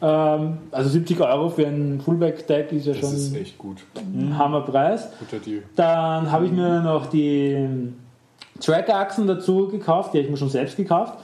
Ähm, 0.00 0.58
also 0.70 0.88
70 0.88 1.20
Euro 1.20 1.50
für 1.50 1.66
ein 1.66 2.00
Fullback-Deck 2.00 2.72
ist 2.72 2.86
ja 2.86 2.92
Das 2.94 3.00
schon 3.02 3.12
ist 3.14 3.36
echt 3.36 3.58
gut. 3.58 3.78
ein 3.96 4.36
Hammerpreis. 4.38 5.08
Guter 5.18 5.38
Deal. 5.44 5.62
Dann 5.76 6.30
habe 6.32 6.46
ich 6.46 6.52
mir 6.52 6.80
noch 6.80 7.06
die 7.06 7.68
Track-Achsen 8.60 9.26
dazu 9.26 9.68
gekauft, 9.68 10.12
die 10.14 10.18
habe 10.18 10.24
ich 10.26 10.30
mir 10.30 10.36
schon 10.36 10.48
selbst 10.48 10.76
gekauft. 10.76 11.14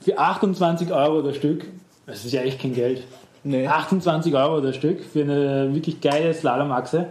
Für 0.00 0.18
28 0.18 0.92
Euro 0.92 1.22
das 1.22 1.36
Stück. 1.36 1.66
Das 2.06 2.24
ist 2.24 2.32
ja 2.32 2.40
echt 2.42 2.60
kein 2.60 2.74
Geld. 2.74 3.02
Nee. 3.44 3.66
28 3.66 4.34
Euro 4.34 4.60
das 4.60 4.74
Stück 4.76 5.00
für 5.04 5.20
eine 5.22 5.72
wirklich 5.74 6.00
geile 6.00 6.32
Slalomachse. 6.34 7.06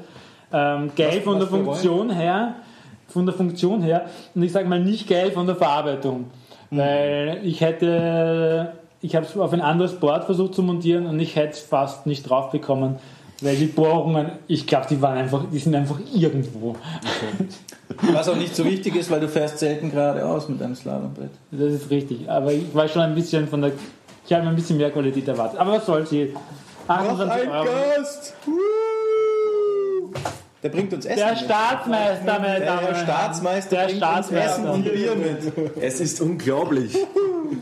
Ähm, 0.52 0.92
geil 0.96 1.18
Was- 1.18 1.24
von 1.24 1.34
was 1.36 1.40
der 1.40 1.48
Funktion 1.48 2.10
her, 2.10 2.56
von 3.08 3.26
der 3.26 3.36
Funktion 3.36 3.82
her 3.82 4.06
und 4.36 4.44
ich 4.44 4.52
sage 4.52 4.68
mal 4.68 4.80
nicht 4.84 5.08
geil 5.08 5.32
von 5.32 5.46
der 5.46 5.56
Verarbeitung. 5.56 6.26
Weil 6.72 7.40
ich 7.44 7.62
hätte, 7.62 8.74
ich 9.02 9.16
habe 9.16 9.26
es 9.26 9.38
auf 9.38 9.54
ein 9.54 9.62
anderes 9.62 10.00
Board 10.00 10.26
versucht 10.26 10.56
zu 10.56 10.64
montieren 10.64 11.06
und 11.06 11.20
ich 11.20 11.36
hätte 11.36 11.52
es 11.52 11.60
fast 11.60 12.06
nicht 12.06 12.30
drauf 12.30 12.52
bekommen, 12.52 12.98
weil 13.42 13.56
die 13.56 13.68
Bohrungen, 13.68 14.32
ich 14.48 14.66
glaube, 14.66 14.88
die 14.90 15.02
waren 15.02 15.18
einfach, 15.18 15.46
die 15.52 15.60
sind 15.60 15.76
einfach 15.76 16.00
irgendwo. 16.14 16.76
Was 18.14 18.28
auch 18.28 18.36
nicht 18.36 18.56
so 18.56 18.66
wichtig 18.66 18.96
ist, 18.96 19.10
weil 19.12 19.20
du 19.20 19.28
fährst 19.28 19.60
selten 19.60 19.92
geradeaus 19.92 20.50
mit 20.50 20.62
einem 20.62 20.76
Slalombrett. 20.76 21.32
Das 21.52 21.72
ist 21.72 21.90
richtig, 21.90 22.30
aber 22.30 22.52
ich 22.52 22.74
war 22.74 22.88
schon 22.88 23.02
ein 23.02 23.16
bisschen 23.16 23.48
von 23.48 23.62
der, 23.62 23.72
ich 24.26 24.34
habe 24.34 24.44
mir 24.44 24.50
ein 24.50 24.56
bisschen 24.56 24.78
mehr 24.78 24.92
Qualität 24.92 25.28
erwartet, 25.28 25.60
aber 25.60 25.74
was 25.74 25.86
soll's 25.86 26.12
jetzt? 26.12 26.36
28 26.88 27.50
Euro. 27.50 27.66
Gast! 27.66 28.34
Der 30.68 30.76
bringt 30.76 30.94
uns 30.94 31.06
Essen. 31.06 31.18
Der 31.18 31.30
mit. 31.30 31.40
Staatsmeister, 31.40 32.26
meine 32.26 32.42
Damen 32.42 32.62
Der 32.66 32.74
und 32.74 32.82
Herren. 32.82 32.96
Staatsmeister 33.06 33.76
Der 33.78 33.86
bringt 33.86 34.04
uns 34.04 34.32
Essen 34.32 34.34
Staatsmeister. 34.34 34.74
und 34.74 34.84
Bier 34.84 35.16
mit. 35.16 35.82
Es 35.82 36.00
ist 36.02 36.20
unglaublich. 36.20 36.98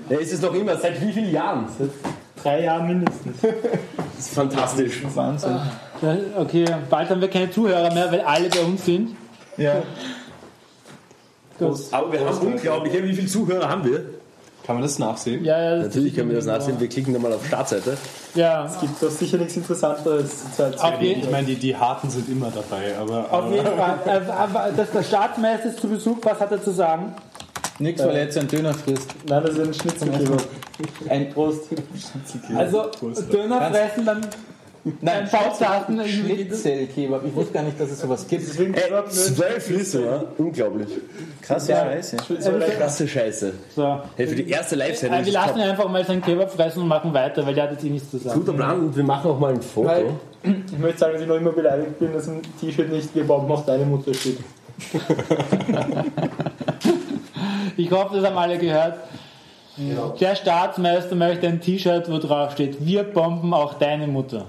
Es 0.09 0.33
ist 0.33 0.41
noch 0.41 0.55
immer, 0.55 0.75
seit 0.77 0.99
wie 0.99 1.11
vielen 1.13 1.31
Jahren? 1.31 1.67
Drei 2.41 2.63
Jahre 2.63 2.83
mindestens. 2.83 3.37
Das 3.41 4.25
ist 4.25 4.33
fantastisch. 4.33 5.03
Wahnsinn. 5.13 5.59
Okay, 6.35 6.65
bald 6.89 7.09
haben 7.11 7.21
wir 7.21 7.27
keine 7.27 7.51
Zuhörer 7.51 7.93
mehr, 7.93 8.11
weil 8.11 8.21
alle 8.21 8.49
bei 8.49 8.61
uns 8.61 8.83
sind. 8.85 9.15
Ja. 9.57 9.83
Gut. 11.59 11.79
Aber 11.91 12.11
wir 12.11 12.19
haben 12.25 12.37
unglaublich, 12.39 13.03
wie 13.03 13.13
viele 13.13 13.27
Zuhörer 13.27 13.69
haben 13.69 13.85
wir? 13.85 14.03
Kann 14.65 14.77
man 14.77 14.81
das 14.81 14.97
nachsehen? 14.97 15.45
Ja, 15.45 15.61
ja, 15.61 15.75
das 15.75 15.85
Natürlich 15.87 16.15
können 16.15 16.29
wir 16.29 16.37
das 16.37 16.45
nachsehen. 16.45 16.79
Wir 16.79 16.87
klicken 16.87 17.13
da 17.13 17.19
mal 17.19 17.31
auf 17.31 17.45
Startseite. 17.45 17.97
Ja, 18.33 18.69
Gibt 18.81 19.01
doch 19.01 19.11
sicher 19.11 19.37
nichts 19.37 19.55
Interessanteres 19.55 20.43
auf, 20.57 21.01
jeden, 21.01 21.21
Ich 21.21 21.29
meine, 21.29 21.45
die, 21.45 21.55
die 21.55 21.75
Harten 21.75 22.09
sind 22.09 22.27
immer 22.29 22.51
dabei, 22.51 22.97
aber, 22.97 23.31
auf 23.31 23.51
jeden 23.51 23.65
Fall. 23.65 23.99
Äh, 24.05 24.31
aber 24.31 24.71
das, 24.75 24.91
der 24.91 25.03
Staatsmeister 25.03 25.69
ist 25.69 25.79
zu 25.79 25.87
Besuch, 25.87 26.17
was 26.23 26.39
hat 26.39 26.51
er 26.51 26.61
zu 26.61 26.71
sagen? 26.71 27.13
Nix, 27.79 28.01
weil 28.01 28.15
er 28.15 28.23
jetzt 28.23 28.37
einen 28.37 28.47
Döner 28.47 28.73
frisst. 28.73 29.09
Nein, 29.27 29.43
das 29.43 29.53
ist 29.53 29.59
ein 29.59 29.73
Schnitzelkebab. 29.73 30.41
Ein 31.09 31.29
Prost. 31.29 31.63
Also, 32.55 32.91
Döner 33.31 33.69
fressen 33.69 34.05
beim, 34.05 34.21
beim 35.01 35.29
Bauzaten. 35.29 36.07
Schnitzelkebab. 36.07 37.25
Ich 37.25 37.35
wusste 37.35 37.53
gar 37.53 37.63
nicht, 37.63 37.79
dass 37.79 37.91
es 37.91 37.99
sowas 37.99 38.27
gibt. 38.27 38.43
Ey, 38.59 38.91
zwölf 39.09 39.69
Liter, 39.69 39.99
ja? 39.99 40.23
Unglaublich. 40.37 40.89
Krasse 41.41 41.73
Scheiße. 41.73 42.17
Krasse 42.77 43.07
Scheiße. 43.07 43.53
So. 43.75 44.01
Hey, 44.15 44.27
für 44.27 44.35
die 44.35 44.49
erste 44.49 44.75
Live-Sendung 44.75 45.21
Äh, 45.21 45.25
wir 45.25 45.33
lassen 45.33 45.57
ihn 45.57 45.63
einfach 45.63 45.89
mal 45.89 46.05
seinen 46.05 46.21
Kebab 46.21 46.51
fressen 46.51 46.81
und 46.83 46.87
machen 46.87 47.13
weiter, 47.13 47.45
weil 47.45 47.53
der 47.53 47.63
hat 47.65 47.71
jetzt 47.71 47.83
eh 47.83 47.89
nichts 47.89 48.11
zu 48.11 48.17
sagen. 48.17 48.39
Guter 48.39 48.53
Plan 48.53 48.79
und 48.79 48.95
wir 48.95 49.03
machen 49.03 49.31
auch 49.31 49.39
mal 49.39 49.53
ein 49.53 49.61
Foto. 49.61 49.87
Weil, 49.87 50.05
ich 50.43 50.77
möchte 50.77 50.99
sagen, 50.99 51.13
dass 51.13 51.21
ich 51.21 51.27
noch 51.27 51.37
immer 51.37 51.51
beleidigt 51.51 51.99
bin, 51.99 52.13
dass 52.13 52.27
im 52.27 52.41
T-Shirt 52.59 52.89
nicht 52.91 53.13
Wir 53.15 53.25
Bomben 53.25 53.51
auch 53.51 53.65
deine 53.65 53.85
Mutter 53.85 54.13
steht. 54.13 54.37
Ich 57.77 57.91
hoffe, 57.91 58.15
das 58.15 58.25
haben 58.25 58.37
alle 58.37 58.57
gehört. 58.57 58.99
Der 60.19 60.35
Staatsmeister 60.35 61.15
möchte 61.15 61.47
ein 61.47 61.59
T-Shirt, 61.59 62.09
wo 62.09 62.17
drauf 62.17 62.53
steht, 62.53 62.85
wir 62.85 63.03
bomben 63.03 63.53
auch 63.53 63.73
deine 63.73 64.07
Mutter. 64.07 64.45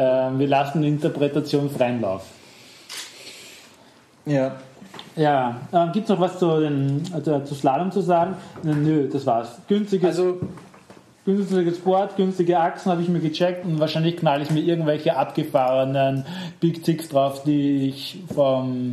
Ähm, 0.00 0.38
wir 0.38 0.48
lassen 0.48 0.80
die 0.80 0.88
Interpretation 0.88 1.68
freien 1.68 2.00
Lauf. 2.00 2.22
Ja. 4.24 4.52
Ja, 5.14 5.60
ähm, 5.74 5.92
gibt 5.92 6.04
es 6.04 6.10
noch 6.10 6.20
was 6.20 6.38
zu, 6.38 6.60
den, 6.60 7.02
also 7.12 7.40
zu 7.40 7.54
Slalom 7.54 7.92
zu 7.92 8.00
sagen? 8.00 8.34
Nö, 8.62 9.08
das 9.12 9.26
war's. 9.26 9.58
Günstiges, 9.68 10.18
Also, 10.18 10.40
günstiges 11.26 11.78
Board, 11.80 12.16
günstige 12.16 12.58
Achsen 12.58 12.90
habe 12.90 13.02
ich 13.02 13.08
mir 13.08 13.20
gecheckt 13.20 13.66
und 13.66 13.78
wahrscheinlich 13.78 14.16
knall 14.16 14.40
ich 14.40 14.50
mir 14.50 14.60
irgendwelche 14.60 15.16
abgefahrenen 15.16 16.24
Big 16.60 16.84
Six 16.86 17.10
drauf, 17.10 17.42
die 17.42 17.88
ich 17.88 18.22
vom 18.32 18.92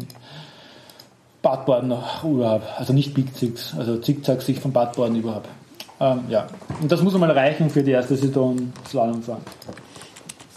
Badboarden 1.41 1.87
noch 1.87 2.25
über 2.25 2.49
habe. 2.49 2.63
Also 2.77 2.91
nicht 2.91 3.13
Big 3.13 3.29
Six, 3.33 3.73
also 3.77 3.97
Zickzacks, 3.97 4.47
die 4.47 4.53
ich 4.53 4.59
vom 4.59 4.73
Badboarden 4.73 5.15
über 5.15 5.35
habe. 5.35 5.47
Ähm, 6.01 6.25
ja, 6.27 6.47
und 6.81 6.91
das 6.91 7.01
muss 7.01 7.13
mal 7.13 7.31
reichen 7.31 7.69
für 7.69 7.83
die 7.83 7.91
erste 7.91 8.17
Saison 8.17 8.73
Slalom 8.89 9.23
fahren. 9.23 9.41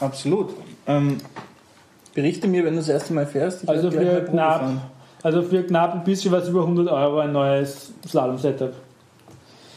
Absolut. 0.01 0.51
Ähm, 0.87 1.19
berichte 2.15 2.49
mir, 2.49 2.65
wenn 2.65 2.75
du 2.75 2.81
das 2.81 2.89
erste 2.89 3.13
Mal 3.13 3.27
fährst. 3.27 3.63
Ich 3.65 3.69
Also 3.69 3.91
für 3.91 4.25
knapp, 4.25 4.61
fahren. 4.61 4.81
also 5.23 5.43
für 5.43 5.63
knapp 5.63 5.95
ein 5.95 6.05
bisschen 6.05 6.33
was 6.33 6.49
über 6.49 6.63
100 6.63 6.89
Euro 6.89 7.19
ein 7.21 7.33
neues 7.33 7.93
Slalom-Setup. 8.07 8.73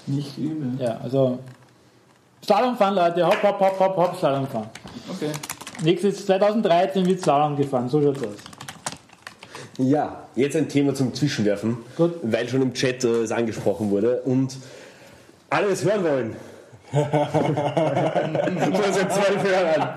Nicht 0.08 0.38
übel. 0.38 0.72
Ja, 0.80 0.98
also 1.04 1.40
Slalom 2.44 2.76
fahren, 2.76 2.96
Leute, 2.96 3.26
hopp, 3.26 3.42
hopp, 3.42 3.60
hopp, 3.60 3.80
hopp, 3.80 3.98
hopp, 3.98 4.18
Slalom 4.18 4.48
fahren. 4.48 4.70
Okay. 5.10 5.30
Nächstes 5.82 6.26
2013 6.26 7.06
wird 7.06 7.22
Slalom 7.22 7.56
gefahren, 7.56 7.88
so 7.90 8.02
schaut's 8.02 8.22
aus. 8.22 8.36
Ja, 9.80 10.24
jetzt 10.36 10.56
ein 10.56 10.70
Thema 10.70 10.94
zum 10.94 11.14
Zwischenwerfen, 11.14 11.78
Gut. 11.98 12.14
weil 12.22 12.48
schon 12.48 12.62
im 12.62 12.74
Chat 12.74 13.04
äh, 13.04 13.24
es 13.24 13.32
angesprochen 13.32 13.90
wurde 13.90 14.22
und 14.22 14.56
alle 15.50 15.68
es 15.68 15.84
hören 15.84 16.04
wollen. 16.04 16.36
Von 16.93 18.73
unseren 18.86 19.10
zwölf 19.10 19.43
Hörern. 19.43 19.89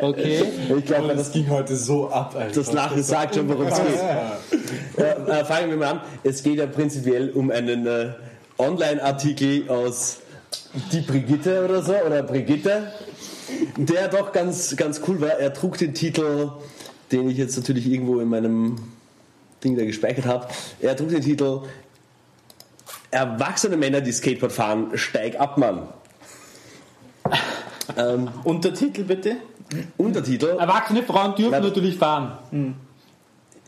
Okay. 0.00 0.44
Ich 0.76 0.84
glaube, 0.84 1.08
das 1.08 1.16
das, 1.18 1.32
ging 1.32 1.48
heute 1.48 1.76
so 1.76 2.10
ab, 2.10 2.34
Alter. 2.36 2.52
das 2.52 2.72
Lachen 2.72 3.02
sagt 3.02 3.36
schon, 3.36 3.48
worum 3.48 3.66
es 3.68 3.78
geht. 3.78 4.98
Äh, 4.98 5.40
äh, 5.40 5.44
fangen 5.44 5.70
wir 5.70 5.76
mal 5.76 5.88
an. 5.88 6.00
Es 6.24 6.42
geht 6.42 6.56
ja 6.56 6.66
prinzipiell 6.66 7.30
um 7.30 7.52
einen 7.52 7.86
äh, 7.86 8.10
Online-Artikel 8.58 9.70
aus 9.70 10.18
Die 10.90 11.02
Brigitte 11.02 11.64
oder 11.64 11.80
so, 11.80 11.94
oder 11.94 12.24
Brigitte, 12.24 12.92
der 13.76 14.08
doch 14.08 14.32
ganz, 14.32 14.76
ganz 14.76 15.00
cool 15.06 15.20
war. 15.20 15.38
Er 15.38 15.54
trug 15.54 15.78
den 15.78 15.94
Titel, 15.94 16.50
den 17.12 17.30
ich 17.30 17.36
jetzt 17.36 17.56
natürlich 17.56 17.86
irgendwo 17.86 18.18
in 18.18 18.28
meinem 18.28 18.78
Ding 19.62 19.76
da 19.76 19.84
gespeichert 19.84 20.26
habe. 20.26 20.48
Er 20.80 20.96
trug 20.96 21.10
den 21.10 21.22
Titel 21.22 21.60
Erwachsene 23.12 23.76
Männer, 23.76 24.00
die 24.00 24.10
Skateboard 24.10 24.52
fahren, 24.52 24.90
steig 24.94 25.38
ab, 25.38 25.56
Mann. 25.56 25.86
Ähm, 27.96 28.28
Untertitel 28.44 29.04
bitte? 29.04 29.36
Untertitel. 29.96 30.56
Erwachsene 30.58 31.02
Frauen 31.02 31.34
dürfen 31.34 31.52
Nein. 31.52 31.62
natürlich 31.62 31.96
fahren. 31.96 32.76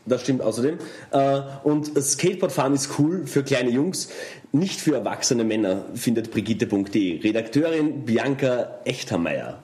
Das 0.05 0.21
stimmt 0.21 0.41
außerdem. 0.41 0.77
Äh, 1.11 1.41
Und 1.63 1.91
Skateboardfahren 1.99 2.73
ist 2.73 2.99
cool 2.99 3.25
für 3.25 3.43
kleine 3.43 3.71
Jungs, 3.71 4.09
nicht 4.51 4.79
für 4.79 4.95
erwachsene 4.95 5.43
Männer, 5.43 5.85
findet 5.95 6.31
Brigitte.de. 6.31 7.21
Redakteurin 7.21 8.05
Bianca 8.05 8.67
Echtermeier. 8.85 9.63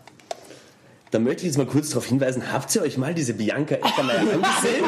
Da 1.11 1.19
möchte 1.19 1.41
ich 1.41 1.47
jetzt 1.47 1.57
mal 1.57 1.67
kurz 1.67 1.89
darauf 1.89 2.05
hinweisen, 2.05 2.51
habt 2.53 2.73
ihr 2.73 2.81
euch 2.81 2.97
mal 2.97 3.13
diese 3.13 3.33
Bianca 3.33 3.75
Echtermeier 3.75 4.19
angesehen? 4.21 4.85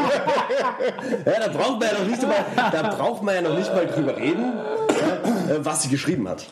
ja, 1.25 1.39
da 1.47 1.47
braucht 1.49 1.79
man 1.81 1.89
ja 1.89 1.99
noch 1.99 2.07
nicht 2.07 2.21
mal, 2.23 2.45
da 2.55 2.95
braucht 2.95 3.23
man 3.23 3.35
ja 3.35 3.41
noch 3.41 3.57
nicht 3.57 3.73
mal 3.75 3.85
drüber 3.85 4.17
reden, 4.17 4.53
was 5.59 5.83
sie 5.83 5.89
geschrieben 5.89 6.27
hat. 6.29 6.45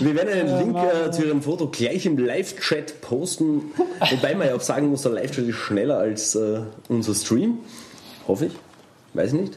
Wir 0.00 0.14
werden 0.14 0.28
einen 0.30 0.58
Link 0.58 0.76
äh, 0.76 1.10
zu 1.10 1.24
ihrem 1.24 1.42
Foto 1.42 1.68
gleich 1.68 2.06
im 2.06 2.16
Live-Chat 2.16 3.02
posten, 3.02 3.72
wobei 4.10 4.34
man 4.34 4.48
ja 4.48 4.54
auch 4.54 4.60
sagen 4.62 4.88
muss, 4.88 5.02
der 5.02 5.12
Live-Chat 5.12 5.46
ist 5.46 5.56
schneller 5.56 5.98
als 5.98 6.34
äh, 6.34 6.60
unser 6.88 7.14
Stream. 7.14 7.58
Hoffe 8.26 8.46
ich. 8.46 8.52
Weiß 9.12 9.32
ich 9.32 9.40
nicht. 9.40 9.48